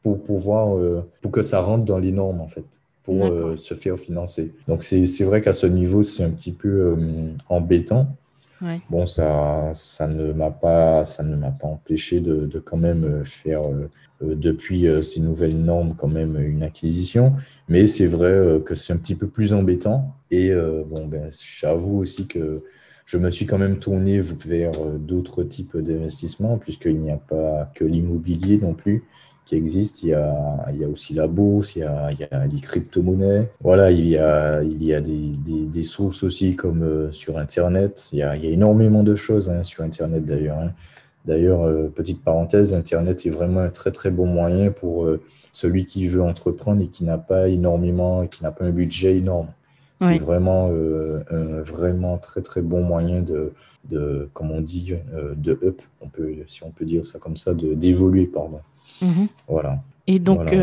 [0.04, 2.66] pour pouvoir, euh, pour que ça rentre dans les normes, en fait,
[3.04, 3.24] pour
[3.56, 4.52] se faire financer.
[4.68, 6.96] Donc, c'est vrai qu'à ce niveau, c'est un petit peu
[7.50, 8.08] embêtant.
[8.90, 13.26] Bon, ça, ça ne m'a pas, ça ne m'a pas empêché de, de, quand même
[13.26, 13.62] faire
[14.24, 17.34] euh, depuis euh, ces nouvelles normes quand même une acquisition.
[17.68, 20.16] Mais c'est vrai euh, que c'est un petit peu plus embêtant.
[20.32, 20.52] Et
[20.88, 22.64] bon, ben, j'avoue aussi que
[23.06, 27.86] je me suis quand même tourné vers d'autres types d'investissements, puisqu'il n'y a pas que
[27.86, 29.06] l'immobilier non plus
[29.46, 30.04] qui existe.
[30.04, 32.46] Il y a, il y a aussi la bourse, il y a, il y a
[32.48, 33.50] les crypto-monnaies.
[33.62, 38.10] Voilà, il y a, il y a des, des, des sources aussi comme sur Internet.
[38.12, 40.60] Il y a, il y a énormément de choses hein, sur Internet d'ailleurs.
[40.60, 40.72] Hein.
[41.26, 45.86] D'ailleurs, euh, petite parenthèse, Internet est vraiment un très très bon moyen pour euh, celui
[45.86, 49.48] qui veut entreprendre et qui n'a pas énormément, qui n'a pas un budget énorme.
[50.02, 53.54] C'est vraiment euh, un vraiment très très bon moyen de,
[53.90, 54.94] de comme on dit,
[55.36, 58.60] de up, on peut, si on peut dire ça comme ça, d'évoluer, pardon.
[59.02, 59.28] Mhm.
[59.48, 59.84] Voilà.
[60.08, 60.54] Et donc,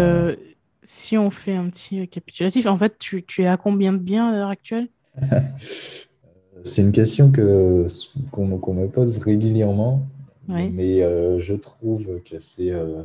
[0.82, 4.28] si on fait un petit récapitulatif, en fait, tu, tu es à combien de biens
[4.28, 4.88] à l'heure actuelle?
[6.64, 7.86] C'est une question que
[8.30, 10.06] qu'on me pose régulièrement.
[10.48, 12.70] Mais euh, je trouve que c'est.
[12.70, 13.04] Euh,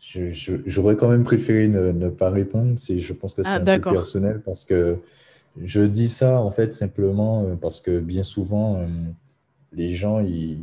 [0.00, 2.76] j'aurais quand même préféré ne, pas répondre.
[2.78, 4.98] Je pense que c'est ah, un peu personnel parce que
[5.62, 8.80] je dis ça en fait simplement euh, parce que bien souvent,
[9.72, 10.58] les gens, ils,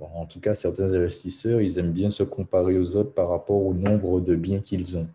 [0.00, 3.74] en tout cas certains investisseurs, ils aiment bien se comparer aux autres par rapport au
[3.74, 5.06] nombre de biens qu'ils ont.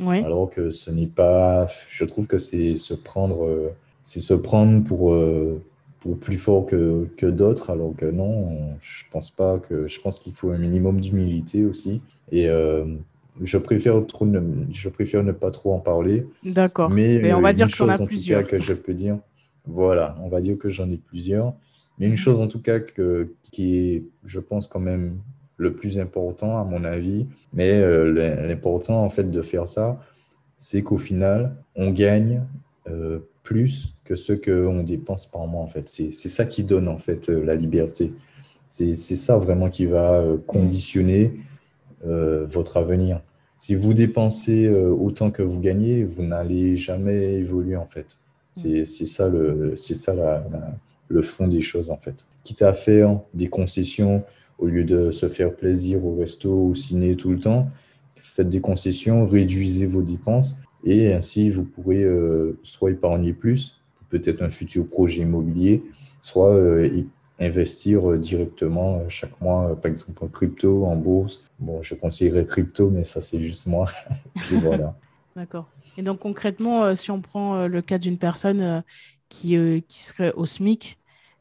[0.00, 1.66] Alors que ce n'est pas.
[1.88, 3.72] Je trouve que c'est se prendre
[4.04, 5.14] c'est se prendre pour,
[6.00, 10.20] pour plus fort que, que d'autres, alors que non, je pense pas que je pense
[10.20, 12.00] qu'il faut un minimum d'humilité aussi.
[12.30, 12.48] Et
[13.42, 16.26] je préfère trop ne, je préfère ne pas trop en parler.
[16.44, 16.90] D'accord.
[16.90, 18.46] Mais, on va dire que a plusieurs.
[18.46, 19.18] que je peux dire,
[19.66, 21.54] voilà, on va dire que j'en ai plusieurs.
[21.98, 25.18] Mais une chose en tout cas que, qui est, je pense quand même
[25.56, 30.00] le plus important à mon avis, mais euh, l'important en fait de faire ça,
[30.56, 32.42] c'est qu'au final, on gagne
[32.88, 35.88] euh, plus que ce qu'on dépense par mois en fait.
[35.88, 38.12] C'est ça qui donne en fait euh, la liberté.
[38.68, 41.32] C'est ça vraiment qui va conditionner
[42.04, 43.22] votre avenir.
[43.56, 48.18] Si vous dépensez autant que vous gagnez, vous n'allez jamais évoluer en fait.
[48.52, 50.44] C'est ça, le, ça la,
[51.08, 52.26] le fond des choses en fait.
[52.44, 54.24] Quitte à faire des concessions
[54.58, 57.70] au lieu de se faire plaisir au resto, ou au ciné tout le temps,
[58.20, 64.42] faites des concessions, réduisez vos dépenses et ainsi vous pourrez euh, soit épargner plus, peut-être
[64.42, 65.82] un futur projet immobilier,
[66.20, 67.04] soit euh,
[67.38, 71.44] investir euh, directement chaque mois, par exemple en crypto, en bourse.
[71.58, 73.86] Bon, je conseillerais crypto, mais ça c'est juste moi.
[74.50, 74.94] voilà.
[75.36, 75.68] D'accord.
[75.96, 78.84] Et donc concrètement, si on prend le cas d'une personne
[79.28, 79.56] qui,
[79.88, 80.97] qui serait au SMIC,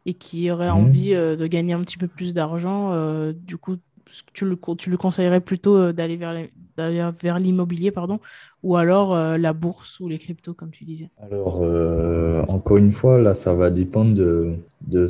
[0.08, 0.78] et qui aurait mhm.
[0.78, 3.76] envie euh, de gagner un petit peu plus d'argent, euh, du coup,
[4.34, 8.20] tu le, tu le conseillerais plutôt euh, d'aller vers, vers l'immobilier, pardon,
[8.64, 11.62] ou alors la bourse ou les cryptos, comme tu disais Alors,
[12.50, 14.54] encore une fois, là, ça va dépendre de,
[14.88, 15.10] de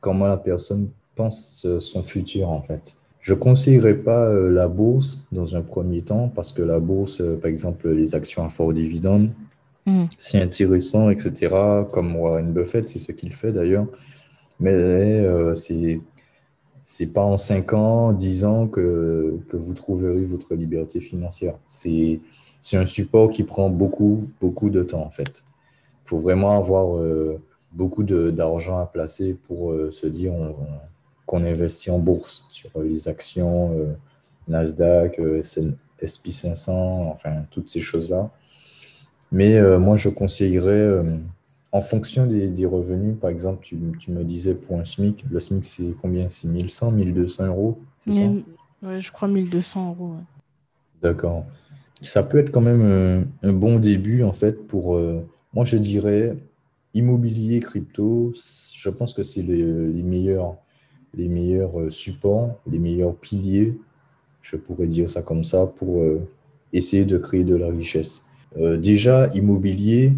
[0.00, 2.94] comment la personne pense son futur, en fait.
[3.20, 7.48] Je ne conseillerais pas la bourse dans un premier temps parce que la bourse, par
[7.48, 9.30] exemple, les actions à fort dividende,
[9.86, 10.04] Mm.
[10.18, 11.54] C'est intéressant, etc.
[11.92, 13.86] Comme Warren Buffett, c'est ce qu'il fait d'ailleurs.
[14.60, 16.00] Mais euh, c'est
[16.84, 21.54] c'est pas en 5 ans, 10 ans que, que vous trouverez votre liberté financière.
[21.66, 22.20] C'est
[22.74, 25.44] un support qui prend beaucoup, beaucoup de temps en fait.
[26.04, 27.40] Il faut vraiment avoir euh,
[27.72, 30.34] beaucoup d'argent à placer pour euh, se dire
[31.26, 33.96] qu'on investit en bourse sur les actions
[34.48, 35.20] Nasdaq,
[36.02, 38.30] SP 500, enfin toutes ces choses-là.
[39.32, 41.16] Mais euh, moi, je conseillerais, euh,
[41.72, 45.94] en fonction des, revenus, par exemple, tu, me disais pour un SMIC, le SMIC, c'est
[46.00, 46.28] combien?
[46.28, 48.20] C'est 1100, 1200 euros c'est ça?
[48.82, 50.14] Oui, je crois 1200 euros.
[51.02, 51.46] D'accord.
[52.00, 55.00] Ça peut être quand même euh, un, bon début, en fait, pour,
[55.54, 56.36] moi, je dirais,
[56.92, 58.34] immobilier, crypto,
[58.74, 59.64] je pense que c'est les,
[60.02, 60.56] meilleurs,
[61.14, 63.78] les meilleurs supports, les meilleurs piliers,
[64.42, 66.02] je pourrais dire ça comme ça, pour
[66.72, 68.26] essayer de créer de la richesse.
[68.58, 70.12] Euh, déjà, immobilier,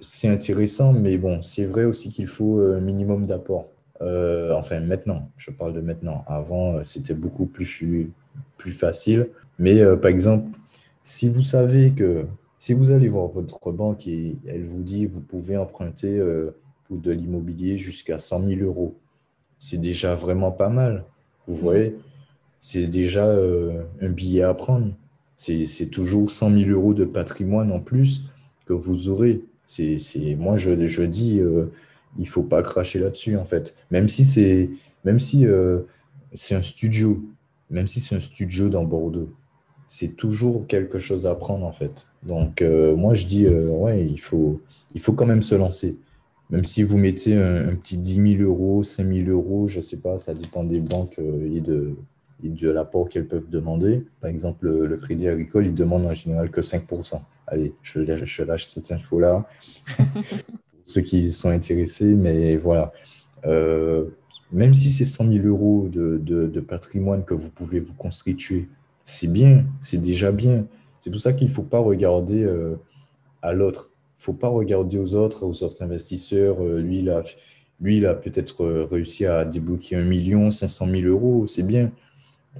[0.00, 3.68] c'est intéressant, mais bon, c'est vrai aussi qu'il faut un minimum d'apport.
[4.00, 6.24] Euh, enfin, maintenant, je parle de maintenant.
[6.26, 8.10] Avant, euh, c'était beaucoup plus,
[8.56, 9.30] plus facile.
[9.58, 10.56] Mais par exemple,
[11.02, 12.26] si vous savez que
[12.60, 16.22] si vous allez voir votre banque et elle vous dit vous pouvez emprunter
[16.84, 18.94] pour de l'immobilier jusqu'à 100 000 euros,
[19.58, 21.04] c'est déjà vraiment pas mal.
[21.48, 21.58] Vous mmh.
[21.58, 21.96] voyez,
[22.60, 23.28] c'est déjà
[24.00, 24.92] un billet à prendre
[25.38, 28.24] c'est toujours 100 000 euros de patrimoine en plus
[28.66, 29.40] que vous aurez.
[29.66, 29.98] C'est,
[30.36, 31.66] moi, je, je dis, euh,
[32.18, 33.76] il ne faut pas cracher là-dessus, en fait.
[33.90, 34.66] Même si
[35.46, 35.80] euh,
[36.34, 37.22] c'est un studio,
[37.70, 39.30] même si c'est un studio dans Bordeaux,
[39.86, 42.08] c'est toujours quelque chose à prendre, en fait.
[42.24, 44.60] Donc, euh, moi, je dis, ouais, il faut,
[44.94, 45.98] il faut quand même se lancer.
[46.50, 49.82] Même si vous mettez un, un petit 10 000 euros, 5 000 euros, je ne
[49.82, 51.94] sais pas, ça dépend des banques et de,
[52.42, 54.04] de l'apport qu'elles peuvent demander.
[54.20, 57.20] Par exemple, le, Crédit Agricole, il demande en général que 5%.
[57.46, 59.48] Allez, je, je lâche cette info-là
[59.96, 60.06] pour
[60.84, 62.92] ceux qui sont intéressés, mais voilà.
[63.46, 64.06] Euh,
[64.52, 68.68] même si c'est 100 000 euros de, de, patrimoine que vous pouvez vous constituer,
[69.04, 70.66] c'est bien, c'est déjà bien.
[71.00, 72.76] C'est pour ça qu'il ne faut pas regarder euh,
[73.42, 73.90] à l'autre.
[73.92, 76.62] Il ne faut pas regarder aux autres, aux autres investisseurs.
[76.62, 77.22] Euh, lui, il a,
[77.80, 81.92] lui, il a peut-être réussi à débloquer 1 million, 500 000 euros, c'est bien.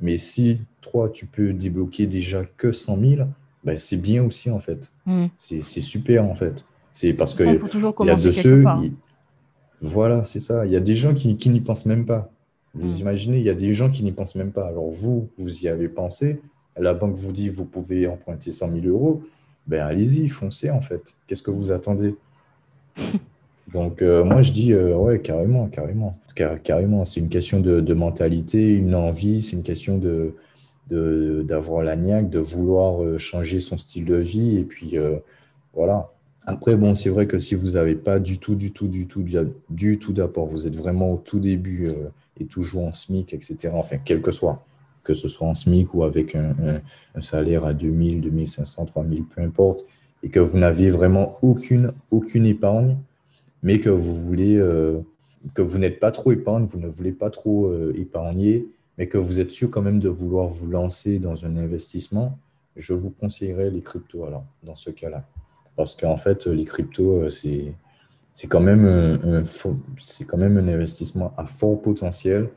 [0.03, 3.29] Mais si, toi, tu peux débloquer déjà que 100 000,
[3.65, 4.93] ben, c'est bien aussi, en fait.
[5.07, 5.27] Hmm.
[5.39, 6.65] C'est super, en fait.
[6.93, 8.65] C'est parce que il y a de ceux.
[9.81, 10.67] Voilà, c'est ça.
[10.67, 12.31] Il y a des gens qui, qui n'y pensent même pas.
[12.75, 13.01] Vous hmm.
[13.01, 14.67] imaginez, il y a des gens qui n'y pensent même pas.
[14.67, 16.41] Alors, vous, vous y avez pensé.
[16.77, 19.23] La banque vous dit, vous pouvez emprunter 100 000 euros.
[19.67, 21.17] Ben, allez-y, foncez, en fait.
[21.27, 22.15] Qu'est-ce que vous attendez?
[23.73, 26.19] Donc, euh, moi, je dis, euh, ouais, carrément, carrément.
[26.65, 30.35] carrément, c'est une question de, mentalité, une envie, c'est une question de
[30.91, 34.57] d'avoir la niaque, de vouloir euh, changer son style de vie.
[34.57, 34.97] Et puis,
[35.75, 36.11] voilà.
[36.47, 39.23] Après, bon, c'est vrai que si vous n'avez pas du tout, du tout, du tout,
[39.69, 41.91] du, tout d'apport, vous êtes vraiment au tout début
[42.41, 44.65] et toujours en SMIC, etc., enfin, quel que soit,
[45.05, 46.55] que ce soit en SMIC ou avec un,
[47.15, 49.85] un salaire à 2000, 2500, 3000, peu importe,
[50.23, 52.97] et que vous n'avez vraiment aucune, aucune épargne,
[53.63, 54.57] mais que vous voulez,
[55.55, 58.67] que vous n'êtes pas trop épargne, vous ne voulez pas trop épargner,
[58.97, 62.39] mais que vous êtes sûr quand même de vouloir vous lancer dans un investissement,
[62.77, 65.25] je vous conseillerais les cryptos alors, dans ce cas-là.
[65.77, 67.73] Parce qu'en fait, les cryptos, c'est
[68.39, 69.43] c'est quand, même un,
[69.99, 72.49] c'est quand même un investissement à fort potentiel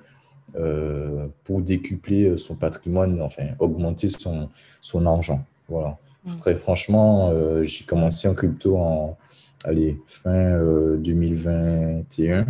[0.55, 5.43] euh, pour décupler son patrimoine, enfin, augmenter son, son argent.
[5.67, 5.97] Voilà.
[6.23, 6.35] Mm.
[6.35, 9.17] Très franchement, euh, j'ai commencé en crypto en
[9.63, 10.59] allez, fin
[10.97, 12.39] 2021.
[12.39, 12.45] Euh,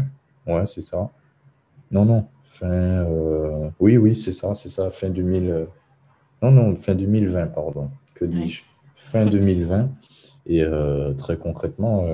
[0.54, 1.10] ouais, c'est ça.
[1.91, 3.06] Non, non, fin.
[3.80, 5.67] oui, oui, c'est ça, c'est ça, fin 2000.
[6.41, 7.89] non, non, fin 2020, pardon.
[8.15, 8.63] Que dis-je
[8.95, 9.89] Fin 2020.
[10.45, 10.63] Et
[11.17, 12.06] très concrètement,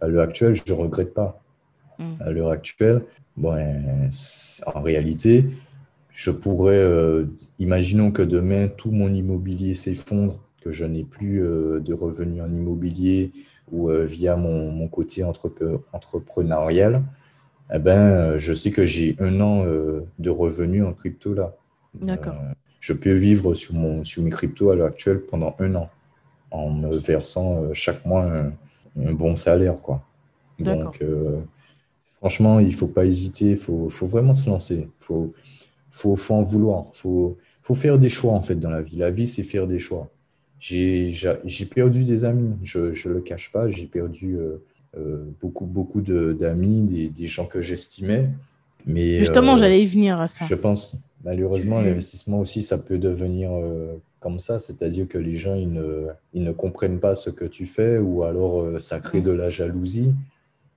[0.00, 1.42] à l'heure actuelle, je ne regrette pas.
[1.98, 2.10] Mm.
[2.20, 3.02] À l'heure actuelle,
[3.36, 3.56] bon,
[4.74, 5.46] en réalité,
[6.12, 7.26] je pourrais, euh,
[7.58, 12.50] imaginons que demain, tout mon immobilier s'effondre, que je n'ai plus euh, de revenus en
[12.50, 13.32] immobilier
[13.70, 17.02] ou euh, via mon, côté entrepreneurial,
[17.72, 21.54] eh ben, je sais que j'ai un an de revenus en crypto là.
[21.94, 22.34] D'accord.
[22.80, 25.90] je peux vivre sur, mon, sur mes cryptos à l'heure actuelle pendant un an
[26.50, 28.52] en me versant chaque mois un,
[29.00, 30.02] un bon salaire, quoi.
[30.58, 31.40] Donc, euh,
[32.18, 34.88] franchement, il faut pas hésiter, il faut, faut, vraiment se lancer.
[34.88, 35.32] Il faut,
[35.90, 36.86] faut, faut, en vouloir.
[36.92, 38.96] Il faut, faut faire des choix, en fait, dans la vie.
[38.96, 40.08] La vie, c'est faire des choix.
[40.64, 43.68] J'ai perdu des amis, je ne le cache pas.
[43.68, 44.62] J'ai perdu euh,
[44.96, 48.28] euh, beaucoup, beaucoup d'amis, des, des, gens que j'estimais.
[48.86, 50.44] Mais, Justement, j'allais y venir à ça.
[50.46, 53.50] Je pense, malheureusement, l'investissement aussi, ça peut devenir
[54.22, 57.66] comme ça, c'est-à-dire que les gens, ils ne, ils ne, comprennent pas ce que tu
[57.66, 60.14] fais ou alors euh, ça crée de la jalousie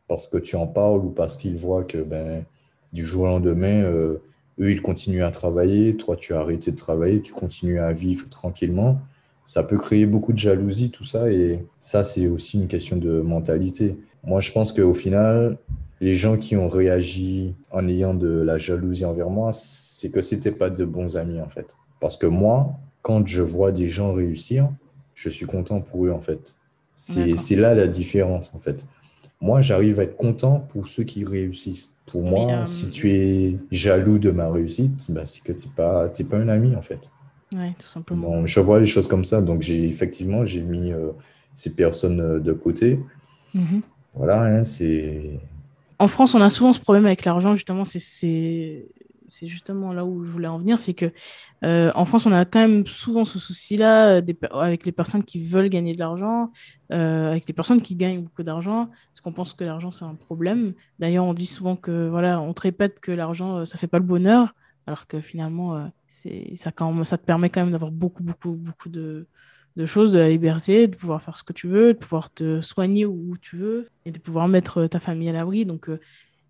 [0.07, 2.43] parce que tu en parles ou parce qu'ils voient que ben,
[2.91, 4.17] du jour au lendemain, euh,
[4.59, 8.27] eux, ils continuent à travailler, toi, tu as arrêté de travailler, tu continues à vivre
[8.29, 8.99] tranquillement.
[9.45, 13.21] Ça peut créer beaucoup de jalousie, tout ça, et ça, c'est aussi une question de
[13.21, 13.95] mentalité.
[14.23, 15.57] Moi, je pense qu'au final,
[16.01, 20.49] les gens qui ont réagi en ayant de la jalousie envers moi, c'est que ce
[20.49, 21.77] pas de bons amis, en fait.
[22.01, 24.69] Parce que moi, quand je vois des gens réussir,
[25.13, 26.55] je suis content pour eux, en fait.
[26.95, 28.87] C'est là la différence, en fait.
[29.41, 31.91] Moi, j'arrive à être content pour ceux qui réussissent.
[32.05, 35.73] Pour moi, euh, si tu es jaloux de ma réussite, bah, c'est que tu n'es
[35.75, 37.09] pas, pas un ami, en fait.
[37.53, 38.45] Oui, tout simplement.
[38.45, 39.41] je vois les choses comme ça.
[39.41, 41.11] Donc, j'ai effectivement, j'ai mis euh,
[41.53, 42.99] ces personnes euh, de côté.
[43.53, 43.81] Mhm.
[44.13, 45.39] Voilà, hein, c'est...
[45.99, 47.99] En France, on a souvent ce problème avec l'argent, justement, c'est
[49.27, 51.11] c'est justement là où je voulais en venir, c'est que
[51.63, 55.69] euh, en France, on a quand même souvent ce souci-là avec les personnes qui veulent
[55.69, 56.51] gagner de l'argent,
[56.93, 60.15] euh, avec les personnes qui gagnent beaucoup d'argent, parce qu'on pense que l'argent c'est un
[60.15, 60.73] problème.
[60.99, 64.05] D'ailleurs, on dit souvent que voilà, on te répète que l'argent ça fait pas le
[64.05, 64.53] bonheur,
[64.87, 68.89] alors que finalement, c'est ça, quand, ça te permet quand même d'avoir beaucoup, beaucoup, beaucoup
[68.89, 69.27] de,
[69.75, 72.61] de choses, de la liberté, de pouvoir faire ce que tu veux, de pouvoir te
[72.61, 75.65] soigner où tu veux et de pouvoir mettre ta famille à l'abri.
[75.65, 75.89] Donc,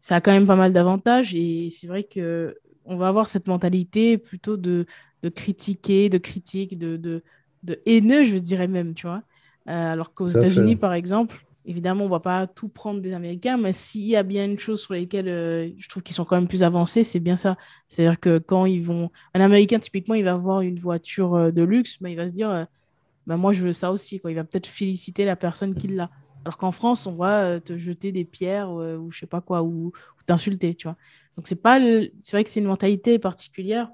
[0.02, 3.48] ça a quand même pas mal d'avantages et c'est vrai que on va avoir cette
[3.48, 4.86] mentalité plutôt de,
[5.24, 7.24] de critiquer, de critique, de, de,
[7.64, 9.24] de, haineux, je dirais même, tu vois.
[9.68, 13.58] Euh, alors qu'aux États-Unis, par exemple, évidemment, on ne va pas tout prendre des Américains,
[13.58, 16.36] mais s'il y a bien une chose sur laquelle euh, je trouve qu'ils sont quand
[16.36, 17.58] même plus avancés, c'est bien ça.
[17.88, 19.12] C'est-à-dire que quand ils vont.
[19.34, 22.34] Un Américain, typiquement, il va avoir une voiture euh, de luxe, mais il va se
[22.34, 22.68] dire
[23.28, 24.20] bah, Moi, je veux ça aussi.
[24.20, 24.32] Quoi.
[24.32, 26.10] Il va peut-être féliciter la personne qui l'a.
[26.44, 29.92] Alors qu'en France, on va te jeter des pierres ou je sais pas quoi, ou,
[30.26, 30.96] t'insulter, tu vois.
[31.38, 33.90] Donc c'est vrai que c'est une mentalité particulière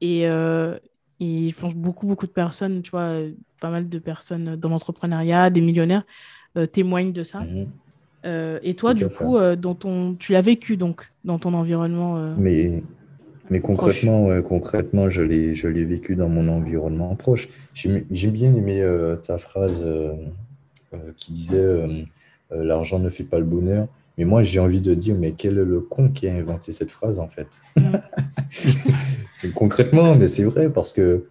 [0.00, 0.78] et, euh,
[1.20, 3.18] et je pense beaucoup beaucoup de personnes, tu vois,
[3.60, 6.04] pas mal de personnes dans l'entrepreneuriat, des millionnaires
[6.56, 7.40] euh, témoignent de ça.
[7.40, 7.68] Mhm.
[8.24, 12.34] Euh, et toi, du coup, dans ton, tu l'as vécu donc dans ton environnement.
[12.38, 12.82] mais
[13.50, 17.48] mais concrètement, concrètement, je l'ai je l'ai vécu dans mon environnement proche.
[17.74, 18.86] J'ai bien aimé
[19.24, 19.84] ta phrase
[21.16, 22.06] qui disait
[22.50, 23.88] l'argent ne fait pas le bonheur.
[24.18, 26.90] Mais moi, j'ai envie de dire, mais quel est le con qui a inventé cette
[26.90, 27.60] phrase, en fait?
[29.54, 31.26] Concrètement, mais c'est vrai, parce que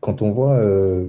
[0.00, 0.54] quand on voit...
[0.54, 1.06] Euh,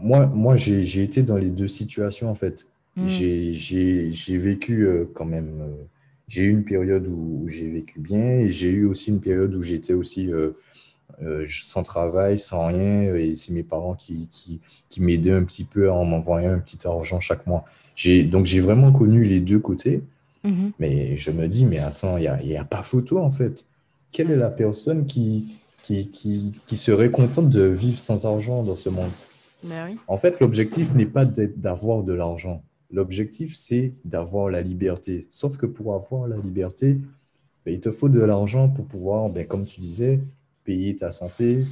[0.00, 2.66] moi, moi j'ai été dans les deux situations, en fait.
[2.96, 3.06] Mm.
[3.06, 5.60] J'ai vécu euh, quand même...
[5.60, 5.84] Euh,
[6.28, 9.62] j'ai eu une période où, j'ai vécu bien et j'ai eu aussi une période où
[9.62, 10.30] j'étais aussi
[11.48, 15.90] sans travail, sans rien, et c'est mes parents qui, qui, qui m'aidaient un petit peu
[15.90, 17.64] en m'envoyant un petit argent chaque mois.
[18.26, 20.02] Donc j'ai vraiment connu les deux côtés.
[20.44, 20.72] Mhm.
[20.78, 23.66] Mais je me dis, mais attends, il n'y a, a, pas photo en fait.
[24.12, 25.46] Quelle est la personne qui,
[25.82, 29.10] qui, qui, qui serait contente de vivre sans argent dans ce monde?
[29.64, 32.62] Ben En fait, l'objectif n'est pas d'avoir de l'argent.
[32.90, 35.26] L'objectif, c'est d'avoir la liberté.
[35.30, 36.98] Sauf que pour avoir la liberté,
[37.64, 40.20] ben, il te faut de l'argent pour pouvoir, ben, comme tu disais,
[40.64, 41.64] payer ta santé,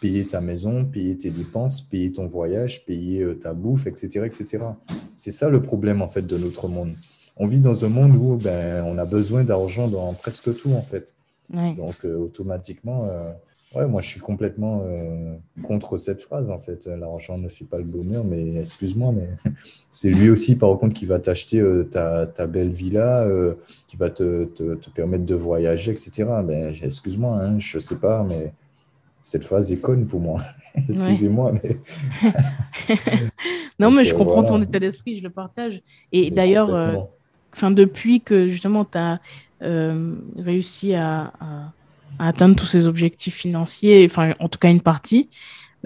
[0.00, 4.26] payer ta maison, payer tes dépenses, payer ton voyage, payer euh, ta bouffe, etc.
[4.26, 4.58] etc.
[5.14, 6.94] C'est ça le problème en fait de notre monde
[7.36, 10.82] on vit dans un monde où ben, on a besoin d'argent dans presque tout, en
[10.82, 11.14] fait.
[11.52, 11.74] Ouais.
[11.74, 13.32] Donc, euh, automatiquement, euh,
[13.74, 16.86] ouais, moi, je suis complètement euh, contre cette phrase, en fait.
[16.86, 19.28] L'argent ne fait pas le bonheur, mais excuse-moi, mais
[19.90, 23.54] c'est lui aussi, par contre, qui va t'acheter euh, ta, ta belle villa, euh,
[23.86, 26.24] qui va te, te, te permettre de voyager, etc.
[26.44, 28.52] Ben, excuse-moi, hein, je sais pas, mais
[29.22, 30.40] cette phrase est conne pour moi.
[30.88, 31.78] Excusez-moi, mais
[33.78, 35.82] Non, Donc, mais je comprends ton état d'esprit, je le partage.
[36.12, 37.08] Et Mais d'ailleurs,
[37.52, 39.20] enfin, depuis que justement tu as
[39.60, 41.72] réussi à, à-
[42.18, 45.28] à atteindre tous ces objectifs financiers, enfin, en tout cas une partie,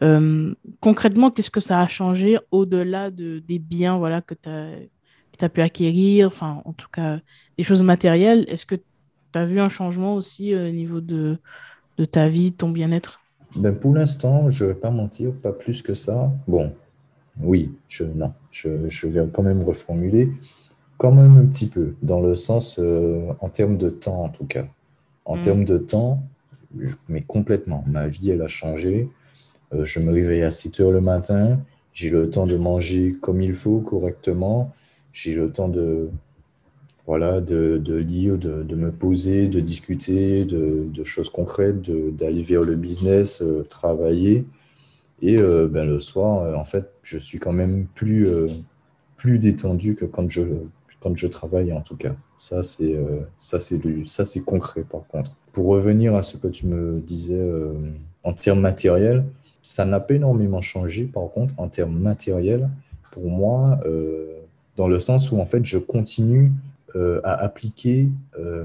[0.02, 5.48] euh, concrètement, qu'est-ce que ça a changé au-delà de, des biens voilà, que tu as,
[5.48, 7.18] pu acquérir, enfin, en tout cas,
[7.58, 8.46] des choses matérielles?
[8.48, 8.82] Est-ce que tu
[9.34, 11.38] as vu un changement aussi euh, au niveau de,
[11.98, 13.20] de ta vie, ton bien-être?
[13.56, 16.32] Ben, pour l'instant, je vais pas mentir, pas plus que ça.
[16.46, 16.72] Bon,
[17.42, 20.30] oui, je, non, je, je vais quand même reformuler,
[20.96, 24.46] quand même un petit peu, dans le sens, euh, en termes de temps en tout
[24.46, 24.66] cas.
[25.24, 25.40] En Mm.
[25.40, 26.22] termes de temps,
[27.08, 29.08] mais complètement, ma vie, elle a changé.
[29.74, 31.60] Euh, je me réveille à 7 heures le matin,
[31.94, 34.72] j'ai le temps de manger comme il faut, correctement,
[35.12, 36.10] j'ai le temps de,
[37.06, 41.80] voilà, de, de lire, de, de me poser, de discuter, de, de choses concrètes,
[42.16, 44.46] d'aller vers le business, euh, travailler.
[45.22, 48.28] Et euh, ben, le soir, en fait, je suis quand même plus,
[49.16, 50.42] plus détendu que quand je,
[51.00, 52.14] quand je travaille, en tout cas.
[52.36, 55.32] Ça, c'est euh, ça, c'est du- ça, c'est concret, par contre.
[55.52, 57.72] Pour revenir à ce que tu me disais euh,
[58.22, 59.24] en termes matériels,
[59.62, 62.68] ça n'a pas énormément changé, par contre, en termes matériels,
[63.12, 64.38] pour moi, euh,
[64.76, 66.52] dans le sens où, en fait, je continue
[67.22, 68.08] à appliquer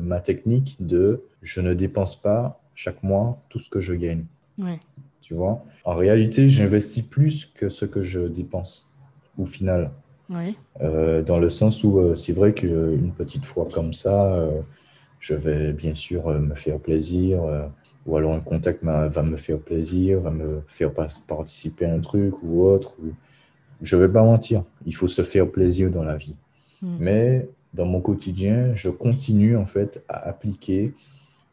[0.01, 4.25] ma technique de je ne dépense pas chaque mois tout ce que je gagne.
[4.57, 4.79] Ouais.
[5.21, 5.63] Tu vois?
[5.83, 8.91] En réalité, j'investis plus que ce que je dépense
[9.37, 9.91] au final.
[10.81, 14.61] Euh, dans le sens où euh, c'est vrai qu'une petite fois comme ça, euh,
[15.19, 17.67] je vais bien sûr euh, me faire plaisir, euh,
[18.05, 20.91] ou alors un contact va me faire plaisir, va me faire
[21.27, 22.93] participer à un truc ou autre.
[23.03, 23.13] Ou...
[23.81, 26.35] Je vais pas mentir, il faut se faire plaisir dans la vie.
[26.81, 26.97] Mm.
[26.99, 30.93] Mais dans mon quotidien, je continue en fait à appliquer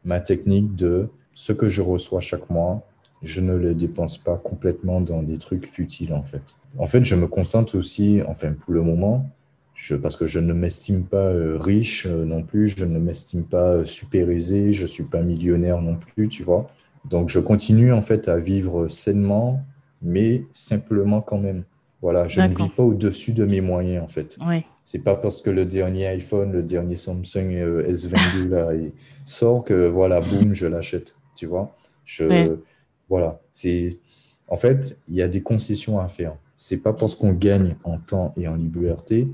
[0.05, 2.85] ma technique de ce que je reçois chaque mois,
[3.23, 6.55] je ne le dépense pas complètement dans des trucs futiles en fait.
[6.77, 9.29] En fait, je me contente aussi, enfin pour le moment,
[9.73, 13.43] je, parce que je ne m'estime pas euh, riche euh, non plus, je ne m'estime
[13.43, 16.67] pas euh, super aisé, je suis pas millionnaire non plus, tu vois.
[17.05, 19.61] Donc je continue en fait à vivre sainement,
[20.01, 21.63] mais simplement quand même.
[22.01, 24.37] Voilà, je ne vis pas au-dessus de mes moyens en fait.
[24.45, 24.65] Ouais.
[24.83, 28.91] C'est pas parce que le dernier iPhone, le dernier Samsung euh, S22 là, il
[29.23, 31.15] sort que voilà, boum, je l'achète.
[31.35, 31.75] Tu vois?
[32.03, 32.57] Je.
[33.09, 33.39] Voilà.
[33.53, 33.97] C'est,
[34.47, 36.35] en fait, il y a des concessions à faire.
[36.55, 39.27] C'est pas parce qu'on gagne en temps et en liberté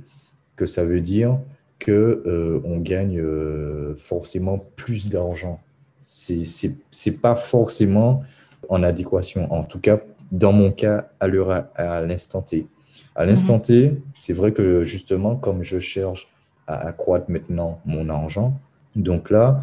[0.55, 1.39] que ça veut dire
[1.78, 5.59] que euh, on gagne euh, forcément plus d'argent.
[6.01, 8.24] C'est, pas forcément
[8.67, 9.51] en adéquation.
[9.53, 9.99] En tout cas,
[10.32, 12.67] dans mon cas, à l'heure, à, à l'instant T.
[13.15, 13.61] À l'instant Mhm.
[13.61, 16.28] T, c'est vrai que justement, comme je cherche
[16.67, 18.59] à accroître maintenant mon argent,
[18.95, 19.61] donc là,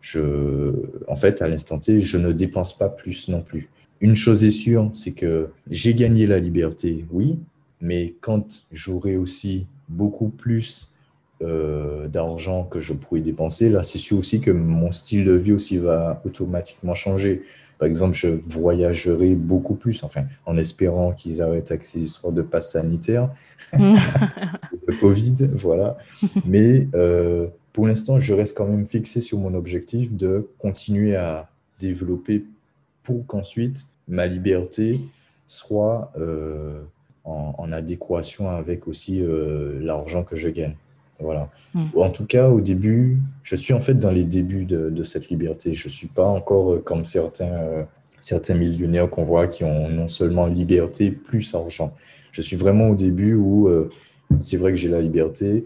[0.00, 0.72] je,
[1.08, 3.68] en fait, à l'instant T, je ne dépense pas plus non plus.
[4.00, 7.38] Une chose est sûre, c'est que j'ai gagné la liberté, oui,
[7.80, 10.92] mais quand j'aurai aussi beaucoup plus
[11.42, 15.52] euh, d'argent que je pourrais dépenser, là, c'est sûr aussi que mon style de vie
[15.52, 17.42] aussi va automatiquement changer.
[17.78, 22.42] Par exemple, je voyagerai beaucoup plus, enfin, en espérant qu'ils arrêtent avec ces histoires de
[22.42, 23.30] passe sanitaire,
[23.72, 25.96] de Covid, voilà.
[26.44, 27.46] Mais euh,
[27.78, 31.48] pour l'instant, je reste quand même fixé sur mon objectif de continuer à
[31.78, 32.44] développer
[33.04, 34.98] pour qu'ensuite ma liberté
[35.46, 36.82] soit euh,
[37.22, 40.74] en, en adéquation avec aussi euh, l'argent que je gagne.
[41.20, 41.50] Voilà.
[41.72, 41.84] Mm.
[41.94, 45.28] En tout cas, au début, je suis en fait dans les débuts de, de cette
[45.28, 45.72] liberté.
[45.72, 47.84] Je ne suis pas encore euh, comme certains, euh,
[48.18, 51.94] certains millionnaires qu'on voit qui ont non seulement liberté plus argent.
[52.32, 53.70] Je suis vraiment au début où
[54.40, 55.64] c'est vrai que j'ai la liberté,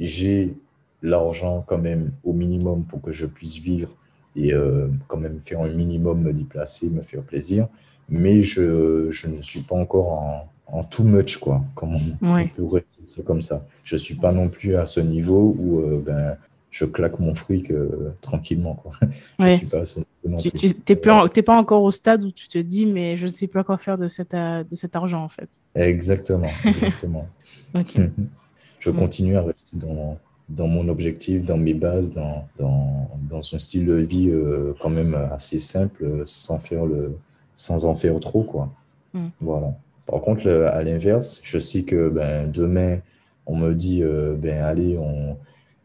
[0.00, 0.54] j'ai
[1.02, 3.94] l'argent quand même au minimum pour que je puisse vivre
[4.36, 7.68] et euh, quand même faire un minimum, me déplacer, me faire plaisir,
[8.08, 12.44] mais je, je ne suis pas encore en, en too much, quoi, comme on, Ouais.
[12.44, 13.66] on pourrait dire ça comme ça.
[13.84, 16.36] Je suis pas non plus à ce niveau où euh, ben,
[16.70, 18.92] je claque mon fric euh, tranquillement, quoi.
[19.38, 19.56] Je Ouais.
[19.56, 22.86] suis pas à ce niveau Tu, t'es pas encore au stade où tu te dis,
[22.86, 25.50] mais je ne sais pas quoi faire de cet, de cet argent, en fait.
[25.74, 27.26] Exactement, exactement.
[28.78, 28.96] Je Mm.
[28.96, 30.18] continue à rester dans,
[30.48, 34.90] dans mon objectif, dans mes bases, dans, dans, dans un style de vie euh, quand
[34.90, 37.16] même assez simple, sans faire le,
[37.56, 38.70] sans en faire trop, quoi.
[39.14, 39.28] Mm.
[39.40, 39.74] Voilà.
[40.06, 42.98] Par contre, à l'inverse, je sais que ben, demain,
[43.46, 45.36] on me dit, euh, ben, allez, on,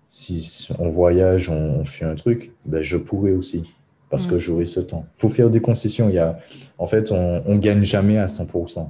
[0.09, 3.73] si on voyage, on, fait un truc, ben, je pourrais aussi
[4.09, 4.39] parce que mm.
[4.39, 5.05] j'aurai ce temps.
[5.17, 6.09] Il faut faire des concessions.
[6.09, 6.39] Il y a,
[6.77, 8.89] en fait, on ne gagne jamais à 100%.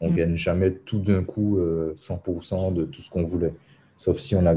[0.00, 0.16] On ne mm.
[0.16, 3.52] gagne jamais tout d'un coup 100% euh, de tout ce qu'on voulait.
[3.98, 4.54] Sauf si on a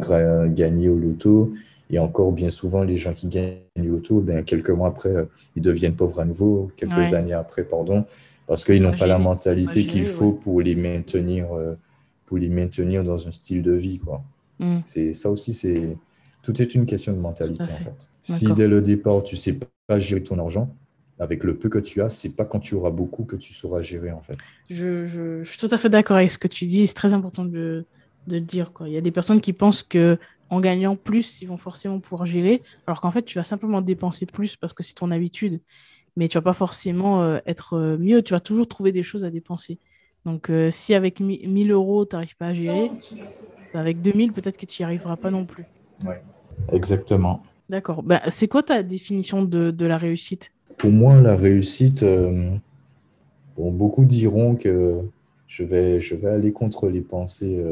[0.47, 1.53] gagné au loto.
[1.89, 5.25] Et encore, bien souvent, les gens qui gagnent au loto, ben, quelques mois après, euh,
[5.57, 8.05] ils deviennent pauvres à nouveau, quelques années après, pardon,
[8.47, 11.75] parce qu'ils n'ont pas la mentalité qu'il faut pour les maintenir, euh,
[12.25, 13.99] pour les maintenir dans un style de vie.
[13.99, 14.23] Quoi.
[14.59, 14.77] Mm.
[14.85, 15.97] C'est ça aussi, c'est
[16.43, 18.07] tout est une question de mentalité en fait.
[18.21, 20.73] Si dès le départ tu sais pas gérer ton argent,
[21.19, 23.81] avec le peu que tu as, c'est pas quand tu auras beaucoup que tu sauras
[23.81, 24.37] gérer en fait.
[24.69, 26.87] Je, suis tout à fait d'accord avec ce que tu dis.
[26.87, 27.85] C'est très important de,
[28.27, 28.71] de dire.
[28.73, 28.87] Quoi.
[28.89, 30.17] Il y a des personnes qui pensent que
[30.51, 34.25] en gagnant plus, ils vont forcément pouvoir gérer, alors qu'en fait, tu vas simplement dépenser
[34.25, 35.61] plus parce que c'est ton habitude.
[36.17, 38.21] Mais tu vas pas forcément euh, être euh, mieux.
[38.21, 39.79] Tu vas toujours trouver des choses à dépenser.
[40.25, 42.91] Donc, euh, si avec 1000 euros, tu n'arrives pas à gérer,
[43.73, 45.63] avec 2000, peut-être que tu n'y arriveras pas non plus.
[46.05, 46.15] Oui,
[46.73, 47.41] exactement.
[47.69, 48.03] D'accord.
[48.03, 50.51] Bah, c'est quoi ta définition de, de, la réussite?
[50.77, 54.99] Pour moi, la réussite, bon, beaucoup diront que
[55.47, 57.63] je vais, je vais aller contre les pensées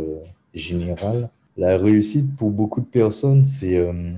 [0.56, 1.30] euh, générales.
[1.58, 4.14] La réussite pour beaucoup de personnes, c'est euh,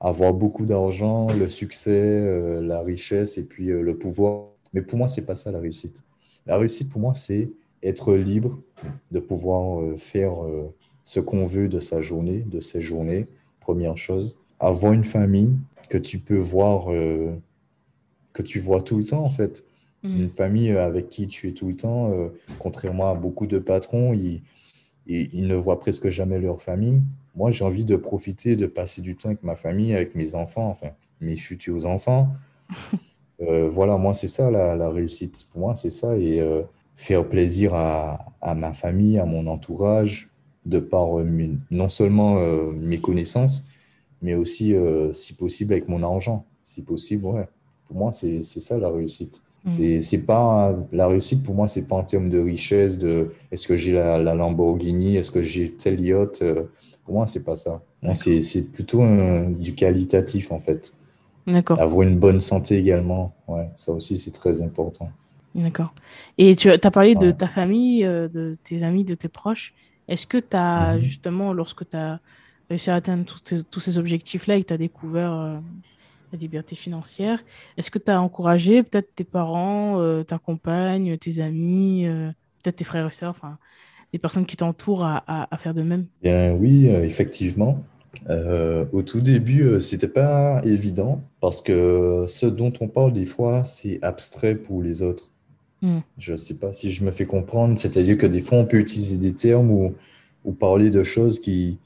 [0.00, 4.48] avoir beaucoup d'argent, le succès, euh, la richesse et puis le pouvoir.
[4.72, 6.02] Mais pour moi, c'est pas ça la réussite.
[6.46, 7.50] La réussite, pour moi, c'est
[7.82, 8.58] être libre
[9.10, 10.32] de pouvoir faire
[11.02, 13.26] ce qu'on veut de sa journée, de ses journées,
[13.60, 14.36] première chose.
[14.60, 15.54] Avoir une famille
[15.88, 16.86] que tu peux voir,
[18.32, 19.64] que tu vois tout le temps, en fait.
[20.06, 20.20] Mm.
[20.22, 23.58] Une famille euh, avec qui tu es tout le temps, euh, contrairement à beaucoup de
[23.58, 24.42] patrons, ils,
[25.06, 27.00] ils, ne voient presque jamais leur famille.
[27.34, 30.68] Moi, j'ai envie de profiter, de passer du temps avec ma famille, avec mes enfants,
[30.68, 30.88] enfin,
[31.20, 32.28] mes futurs enfants.
[33.42, 35.46] Euh, voilà, moi, c'est ça la, réussite.
[35.52, 36.16] Pour moi, c'est ça.
[36.16, 36.42] Et
[36.94, 40.30] faire plaisir à, à, ma famille, à mon entourage,
[40.64, 41.08] de par
[41.70, 42.36] non seulement
[42.72, 43.66] mes connaissances,
[44.22, 44.74] mais aussi,
[45.12, 46.46] si possible, avec mon argent.
[46.64, 47.46] Si possible, ouais.
[47.86, 49.42] Pour moi, c'est ça la réussite.
[49.66, 50.00] Mm.
[50.00, 53.76] C'est pas la réussite pour moi, c'est pas en termes de richesse, de est-ce que
[53.76, 56.40] j'ai la, Lamborghini, est-ce que j'ai tel yacht.
[56.42, 56.64] Euh,
[57.04, 57.82] pour moi, c'est pas ça.
[58.14, 59.02] C'est plutôt
[59.58, 60.92] du qualitatif en fait.
[61.46, 61.80] D'accord.
[61.80, 65.10] Avoir une bonne santé également, ouais, ça aussi c'est très important.
[65.54, 65.94] D'accord.
[66.38, 69.72] Et tu as parlé de ta famille, euh, de tes amis, de tes proches.
[70.08, 71.00] Est-ce que tu as mm-hmm.
[71.00, 72.20] justement, lorsque tu as
[72.68, 75.58] réussi à atteindre tous ces, tous ces objectifs-là et que tu as découvert euh,
[76.32, 77.42] la liberté financière.
[77.76, 82.30] Est-ce que tu as encouragé peut-être tes parents, euh, ta compagne, tes amis, euh,
[82.62, 83.58] peut-être tes frères et sœurs, enfin,
[84.12, 86.06] les personnes qui t'entourent à, faire de même?
[86.22, 87.84] Bien oui, euh, effectivement.
[88.28, 94.02] au tout début, c'était pas évident parce que ce dont on parle des fois, c'est
[94.02, 95.30] abstrait pour les autres.
[95.82, 95.98] Hmm.
[96.18, 98.78] Je ne sais pas si je me fais comprendre, c'est-à-dire que des fois, on peut
[98.78, 99.94] utiliser des termes ou,
[100.44, 101.78] ou parler de choses qui,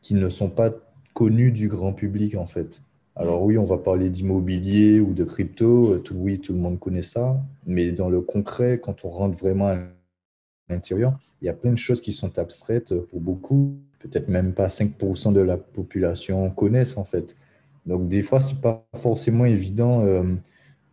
[0.00, 0.70] qui ne sont pas
[1.12, 2.82] connues du grand public, en fait.
[3.16, 6.78] Alors oui, on va parler d'immobilier ou de crypto, euh, tout, oui, tout le monde
[6.78, 9.78] connaît ça, mais dans le concret, quand on rentre vraiment à
[10.68, 14.66] l'intérieur, il y a plein de choses qui sont abstraites pour beaucoup, peut-être même pas
[14.66, 17.36] 5% de la population connaissent en fait.
[17.86, 20.22] Donc des fois, c'est pas forcément évident euh,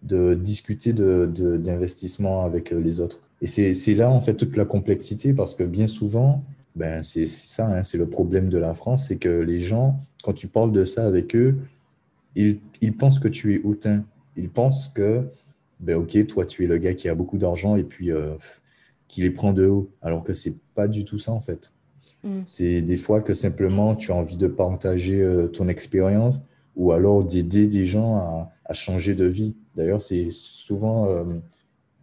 [0.02, 3.22] de discuter d'investissement avec euh, les autres.
[3.42, 6.44] Et c'est là en fait toute la complexité parce que bien souvent,
[6.78, 10.34] ben, c'est ça, hein, c'est le problème de la France, c'est que les gens, quand
[10.34, 11.58] tu parles de ça avec eux,
[12.36, 14.04] ils, pensent que tu es hautain.
[14.36, 15.28] Ils pensent que,
[15.80, 18.36] ben ok, toi, tu es le gars qui a beaucoup d'argent et puis euh,
[19.08, 19.90] qui les prend de haut.
[20.02, 21.72] Alors que c'est pas du tout ça, en fait.
[22.24, 22.42] Mm.
[22.44, 26.42] C'est des fois que simplement tu as envie de partager euh, ton expérience
[26.76, 29.56] ou alors d'aider des gens à, changer de vie.
[29.76, 31.24] D'ailleurs, c'est souvent euh,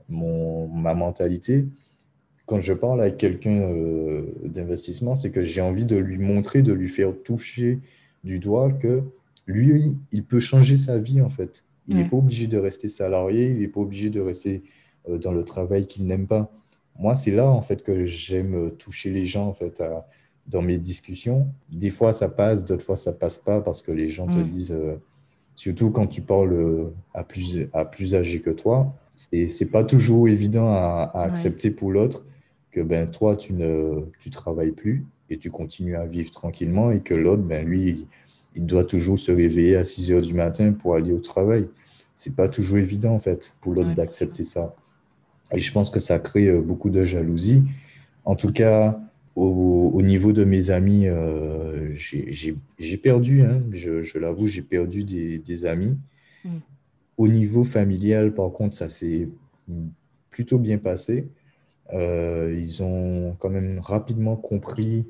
[0.09, 1.67] mon, ma mentalité.
[2.47, 3.73] Quand je parle avec quelqu'un
[4.45, 7.79] d'investissement, c'est que j'ai envie de lui montrer, de lui faire toucher
[8.25, 9.05] du doigt que
[9.51, 11.65] lui, il peut changer sa vie en fait.
[11.89, 14.63] Il n'est pas obligé de rester salarié, il n'est pas obligé de rester
[15.09, 16.51] euh, dans le travail qu'il n'aime pas.
[16.99, 19.83] Moi, c'est là en fait que j'aime euh, toucher les gens en fait
[20.47, 21.49] dans mes discussions.
[21.71, 24.73] Des fois, ça passe, d'autres fois, ça passe pas parce que les gens te disent,
[24.73, 24.97] euh,
[25.57, 30.73] surtout quand tu parles à plus, à plus âgé que toi, c'est pas toujours évident
[30.73, 32.25] à, accepter pour l'autre
[32.71, 37.01] que ben toi, tu ne tu travailles plus et tu continues à vivre tranquillement et
[37.01, 38.07] que l'autre, ben lui,
[38.55, 41.69] il doit toujours se réveiller à 6 heures du matin pour aller au travail.
[42.17, 44.75] C'est pas toujours évident, en fait, pour l'autre d'accepter ça.
[45.53, 47.63] Et je pense que ça crée euh, beaucoup de jalousie.
[48.25, 49.01] En tout cas,
[49.37, 55.97] au, niveau de mes amis, euh, j'ai perdu, hein, je, l'avoue, j'ai perdu des, amis.
[56.45, 56.59] Mm.
[57.17, 59.29] Au niveau familial, par contre, ça s'est
[60.31, 61.29] plutôt bien passé.
[61.95, 65.07] Euh, ils ont quand même rapidement compris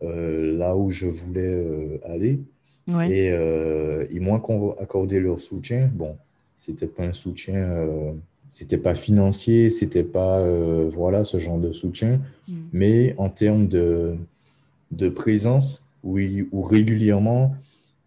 [0.00, 2.40] là où je voulais aller.
[2.88, 3.28] Et
[4.10, 5.90] ils m'ont accordé leur soutien.
[5.92, 6.16] Bon,
[6.56, 7.86] c'était pas un soutien,
[8.48, 10.44] c'était pas financier, c'était pas
[10.88, 12.54] voilà ce genre de soutien, mm.
[12.72, 14.16] mais en termes de,
[14.90, 17.54] de présence, oui, où régulièrement,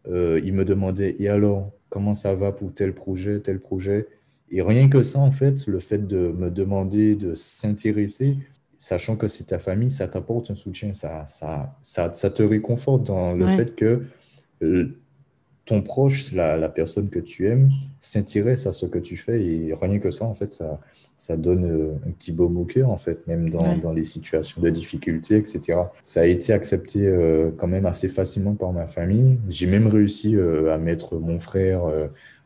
[0.07, 4.07] ils me demandaient Et alors, comment ça va pour tel projet, tel projet?
[4.51, 8.37] Et rien que ça, en fait, le fait de me demander de s'intéresser,
[8.77, 13.03] sachant que c'est ta famille, ça t'apporte un soutien, ça, ça, ça, ça, te réconforte
[13.03, 14.03] dans le fait que
[14.61, 14.97] euh,
[15.65, 19.43] ton proche, la, la, personne que tu aimes, s'intéresse à ce que tu fais.
[19.43, 20.79] Et rien que ça, en fait, ça,
[21.17, 24.61] ça donne euh, un petit baume au cœur, en fait, même dans, dans, les situations
[24.61, 25.79] de difficulté, etc.
[26.03, 29.39] Ça a été accepté euh, quand même assez facilement par ma famille.
[29.49, 31.81] J'ai même réussi à mettre mon frère,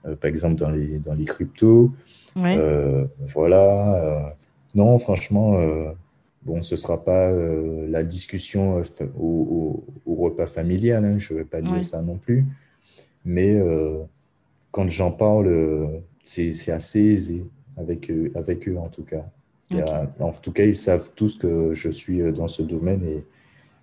[0.03, 1.91] par exemple, dans les, dans les cryptos.
[2.36, 4.34] voilà.
[4.76, 5.60] non, franchement
[6.44, 11.40] Bon, ce ne sera pas euh, la discussion euh, au, repas familial, hein, je ne
[11.40, 12.46] vais pas dire ça non plus.
[13.26, 14.00] Mais euh,
[14.72, 17.46] quand j'en parle, c'est assez aisé
[17.78, 19.26] avec eux, avec eux en tout cas.
[20.20, 23.24] en tout cas, ils savent tous que je suis dans ce domaine et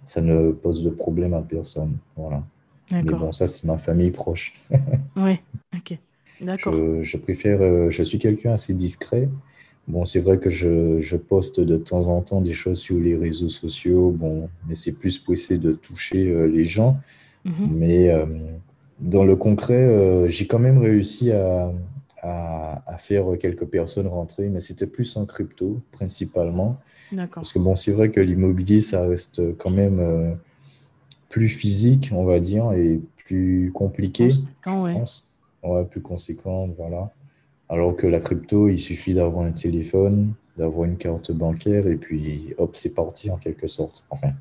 [0.07, 1.97] ça ne pose de problème à personne.
[2.17, 2.43] Voilà.
[2.91, 4.55] Mais bon, ça, c'est ma famille proche.
[5.17, 5.41] oui,
[5.75, 5.99] ok.
[6.41, 6.75] D'accord.
[6.75, 9.29] Je, je, préfère, je suis quelqu'un assez discret.
[9.89, 13.17] Bon, c'est vrai que je, je, poste de temps en temps des choses sur les
[13.17, 16.99] réseaux sociaux, bon, mais c'est plus pour essayer de toucher euh, les gens.
[17.45, 17.69] Mhm.
[17.71, 18.27] Mais euh,
[18.99, 21.73] dans le concret, euh, j'ai quand même réussi à,
[22.21, 26.81] à, à, faire quelques personnes rentrer, mais c'était plus en crypto principalement.
[27.33, 30.37] Parce que bon, c'est vrai que l'immobilier, ça reste quand même
[31.29, 35.41] plus physique, on va dire, et plus compliqué, je pense.
[35.63, 37.13] Ouais, plus conséquent, voilà.
[37.69, 42.55] Alors que la crypto, il suffit d'avoir un téléphone, d'avoir une carte bancaire et puis
[42.59, 44.05] hop, c'est parti en quelque sorte.
[44.11, 44.33] Enfin,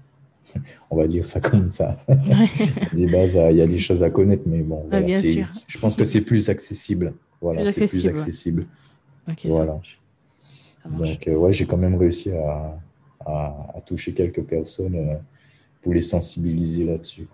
[0.90, 1.98] on va dire ça comme ça.
[2.94, 6.06] des bases, il y a des choses à connaître, mais bon, voilà, je pense que
[6.06, 7.14] c'est plus accessible.
[7.42, 8.66] Voilà, c'est plus accessible.
[9.46, 9.80] voilà.
[10.86, 12.80] Donc, euh, ouais, j'ai quand même réussi à,
[13.26, 15.16] à, toucher quelques personnes euh,
[15.82, 17.28] pour les sensibiliser là-dessus.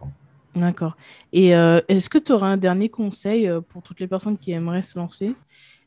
[0.56, 0.98] D'accord.
[1.32, 4.84] Et euh, est-ce que tu auras un dernier conseil pour toutes les personnes qui aimeraient
[4.84, 5.34] se lancer?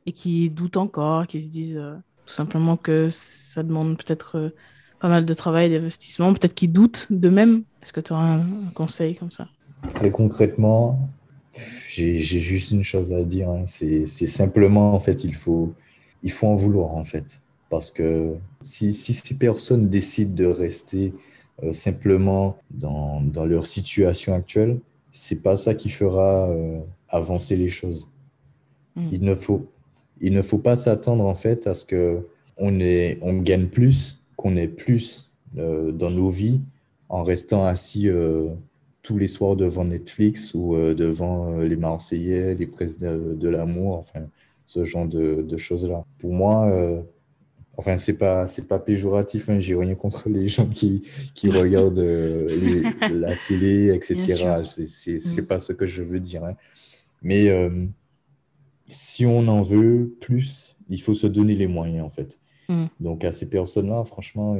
[0.06, 1.94] Et qui doutent encore, qui se disent euh,
[2.26, 4.54] tout simplement que ça demande peut-être euh,
[5.00, 7.62] pas mal de travail, d'investissement, peut-être qu'ils doutent d'eux-mêmes.
[7.82, 9.48] Est-ce que tu auras un, conseil comme ça?
[9.90, 11.08] Très concrètement,
[11.88, 13.50] j'ai juste une chose à dire.
[13.50, 13.64] Hein.
[13.66, 15.74] C'est simplement, en fait, il faut,
[16.22, 17.40] il faut en vouloir, en fait.
[17.68, 21.12] Parce que si, si ces personnes décident de rester
[21.62, 24.78] euh, simplement dans, dans, leur situation actuelle,
[25.10, 26.48] c'est pas ça qui fera
[27.08, 28.10] avancer les choses.
[28.96, 29.08] Hmm.
[29.12, 29.68] Il ne faut
[30.24, 32.72] il ne faut pas s'attendre en fait à ce que on,
[33.20, 36.62] on gagne plus, qu'on ait plus euh, dans nos vies
[37.10, 38.48] en restant assis euh,
[39.02, 44.20] tous les soirs devant Netflix ou euh, devant les Marseillais, les presses de, l'amour, enfin
[44.64, 46.06] ce genre de, choses-là.
[46.18, 46.72] Pour moi,
[47.76, 51.02] enfin c'est pas c'est pas péjoratif, hein, j'ai rien contre les gens qui,
[51.34, 54.62] qui regardent la télé, etc.
[54.64, 56.44] C'est c'est pas ce que je veux dire.
[56.44, 56.54] Hein.
[57.22, 57.50] Mais
[58.88, 62.40] si on en veut plus, il faut se donner les moyens, en fait.
[62.68, 62.86] Mm.
[63.00, 64.56] Donc, à ces personnes-là, franchement,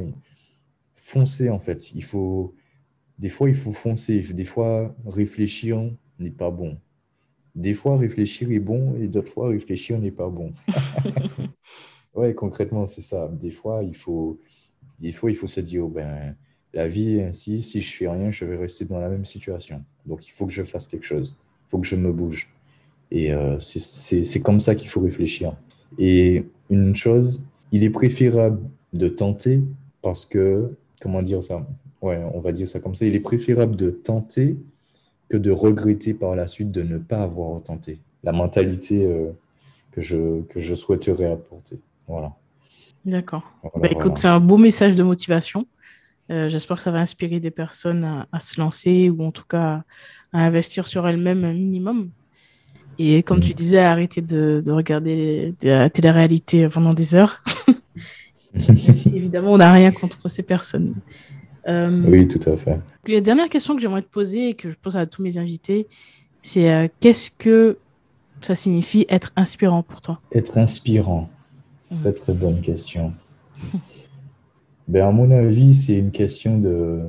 [0.95, 1.93] foncez, en fait.
[1.93, 2.55] Il faut...
[3.17, 4.19] Des fois, il faut foncer.
[4.19, 6.77] Des fois, réfléchir n'est pas bon.
[7.55, 10.53] Des fois, réfléchir est bon et d'autres fois, réfléchir n'est pas bon.
[12.13, 13.29] ouais, concrètement, c'est ça.
[13.29, 14.41] Des fois, il faut,
[14.99, 16.35] des fois, il faut se dire, oh, ben,
[16.73, 17.63] la vie est ainsi.
[17.63, 19.85] Si je fais rien, je vais rester dans la même situation.
[20.05, 21.37] Donc, il faut que je fasse quelque chose.
[21.65, 22.53] Il faut que je me bouge.
[23.11, 25.53] Et euh, c'est comme ça qu'il faut réfléchir.
[25.97, 28.61] Et une chose, il est préférable
[28.93, 29.61] de tenter
[30.01, 31.65] parce que, comment dire ça?
[32.01, 33.05] Ouais, on va dire ça comme ça.
[33.05, 34.57] Il est préférable de tenter
[35.29, 37.99] que de regretter par la suite de ne pas avoir tenté.
[38.23, 39.31] La mentalité euh,
[39.91, 41.79] que, je, que je souhaiterais apporter.
[42.07, 42.33] Voilà.
[43.05, 43.43] D'accord.
[43.75, 45.67] bah, écoute, c'est un beau message de motivation.
[46.31, 49.45] Euh, j'espère que ça va inspirer des personnes à, à, se lancer ou en tout
[49.47, 49.83] cas
[50.33, 52.09] à investir sur elles-mêmes un minimum.
[52.97, 53.55] Et comme tu mm.
[53.55, 57.43] disais, arrêter de, de regarder la télé-réalité pendant des heures.
[59.13, 60.95] évidemment, on n'a rien contre ces personnes.
[61.67, 62.79] Euh, oui, tout à fait.
[63.07, 65.87] La dernière question que j'aimerais te poser et que je pose à tous mes invités,
[66.41, 67.77] c'est euh, qu'est-ce que
[68.41, 70.19] ça signifie être inspirant pour toi?
[70.31, 71.29] Être inspirant,
[71.91, 71.97] mm.
[71.97, 73.13] très très bonne question.
[74.87, 76.99] ben, à mon avis, c'est une question de,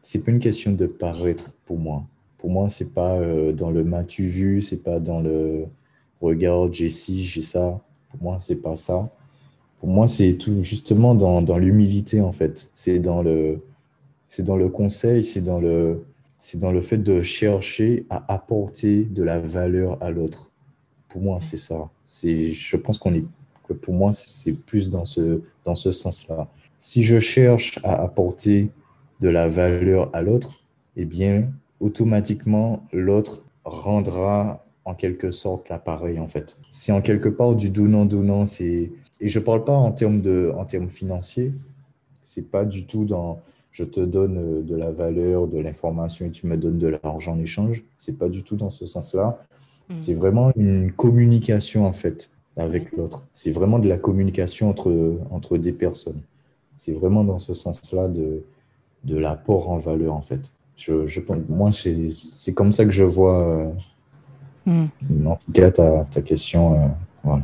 [0.00, 2.04] c'est pas une question de paraître pour moi.
[2.44, 5.64] Pour moi, c'est pas euh, dans le m'as-tu vu, c'est pas dans le
[6.20, 7.80] regarde, j'ai ci, j'ai ça.
[8.10, 9.08] Pour moi, c'est pas ça.
[9.80, 12.68] Pour moi, c'est tout justement dans, dans l'humilité, en fait.
[12.74, 13.62] C'est dans le.
[14.28, 16.04] c'est dans le conseil, c'est dans le,
[16.38, 20.50] c'est dans le fait de chercher à apporter de la valeur à l'autre.
[21.08, 21.88] Pour moi, c'est ça.
[22.04, 23.24] C'est, je pense qu'on est,
[23.66, 26.46] que pour moi, c'est plus dans ce, dans ce sens-là.
[26.78, 28.68] Si je cherche à apporter
[29.20, 30.60] de la valeur à l'autre,
[30.94, 31.48] eh bien,
[31.80, 36.56] automatiquement, l'autre rendra en quelque sorte l'appareil, en fait.
[36.70, 38.46] C'est en quelque part du donnant-donnant.
[38.46, 38.92] C'est...
[39.20, 41.52] Et je ne parle pas en termes, de, en termes financiers.
[42.22, 43.40] C'est pas du tout dans
[43.74, 47.32] je te donne euh, de la valeur, de l'information et tu me donnes de l'argent
[47.32, 47.82] en échange.
[47.98, 49.44] C'est pas du tout dans ce sens-là.
[49.88, 49.98] Mm.
[49.98, 53.26] C'est vraiment une communication en fait avec l'autre.
[53.32, 56.20] C'est vraiment de la communication entre, entre des personnes.
[56.78, 58.44] C'est vraiment dans ce sens-là de,
[59.02, 60.52] de l'apport en valeur en fait.
[60.76, 63.70] Je, je moi, c'est comme ça que je vois, euh,
[64.66, 65.26] mm.
[65.26, 66.74] en tout cas, ta, ta question.
[66.74, 66.88] Euh,
[67.22, 67.42] voilà.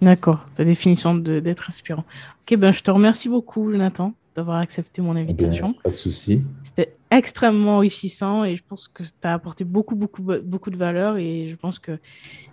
[0.00, 2.04] D'accord, ta définition d'être inspirant.
[2.42, 5.74] Ok, ben, je te remercie beaucoup, Jonathan d'avoir accepté mon invitation.
[5.84, 6.44] pas de souci.
[6.64, 11.18] C'était extrêmement enrichissant et je pense que ça a apporté beaucoup, beaucoup, beaucoup de valeur.
[11.18, 11.98] Et je pense que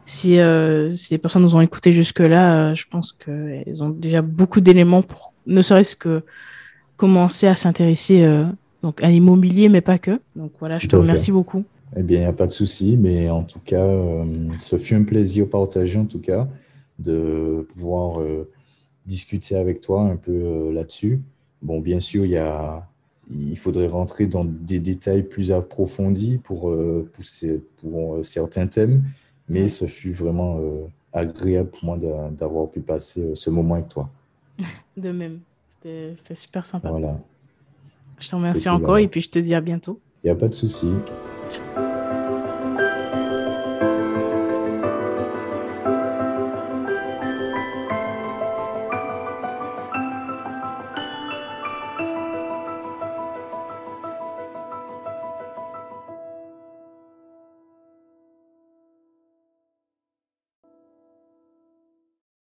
[0.06, 4.22] si, euh, si les personnes nous ont écouté jusque-là, euh, je pense qu'elles ont déjà
[4.22, 6.24] beaucoup d'éléments pour ne serait-ce que
[6.98, 8.46] commencer à s'intéresser euh,
[8.84, 10.20] donc à l'immobilier, mais pas que.
[10.36, 11.64] Donc voilà, je te remercie beaucoup.
[11.96, 13.86] Eh bien, il n'y a pas de souci, mais en tout cas,
[14.60, 16.48] ce fut un plaisir partagé, en tout cas,
[17.00, 18.20] de pouvoir
[19.06, 21.22] discuter avec toi un peu là-dessus.
[21.62, 22.88] Bon, bien sûr, il, y a,
[23.30, 27.10] il faudrait rentrer dans des détails plus approfondis pour, euh,
[27.78, 29.04] pour euh, certains thèmes,
[29.48, 31.98] mais ce fut vraiment euh, agréable pour moi
[32.32, 34.10] d'avoir pu passer ce moment avec toi.
[34.98, 36.90] De même, c'était super sympa.
[36.90, 37.20] Voilà.
[38.20, 40.00] Je te remercie encore et puis je te dis à bientôt.
[40.24, 40.90] Il n'y a pas de souci.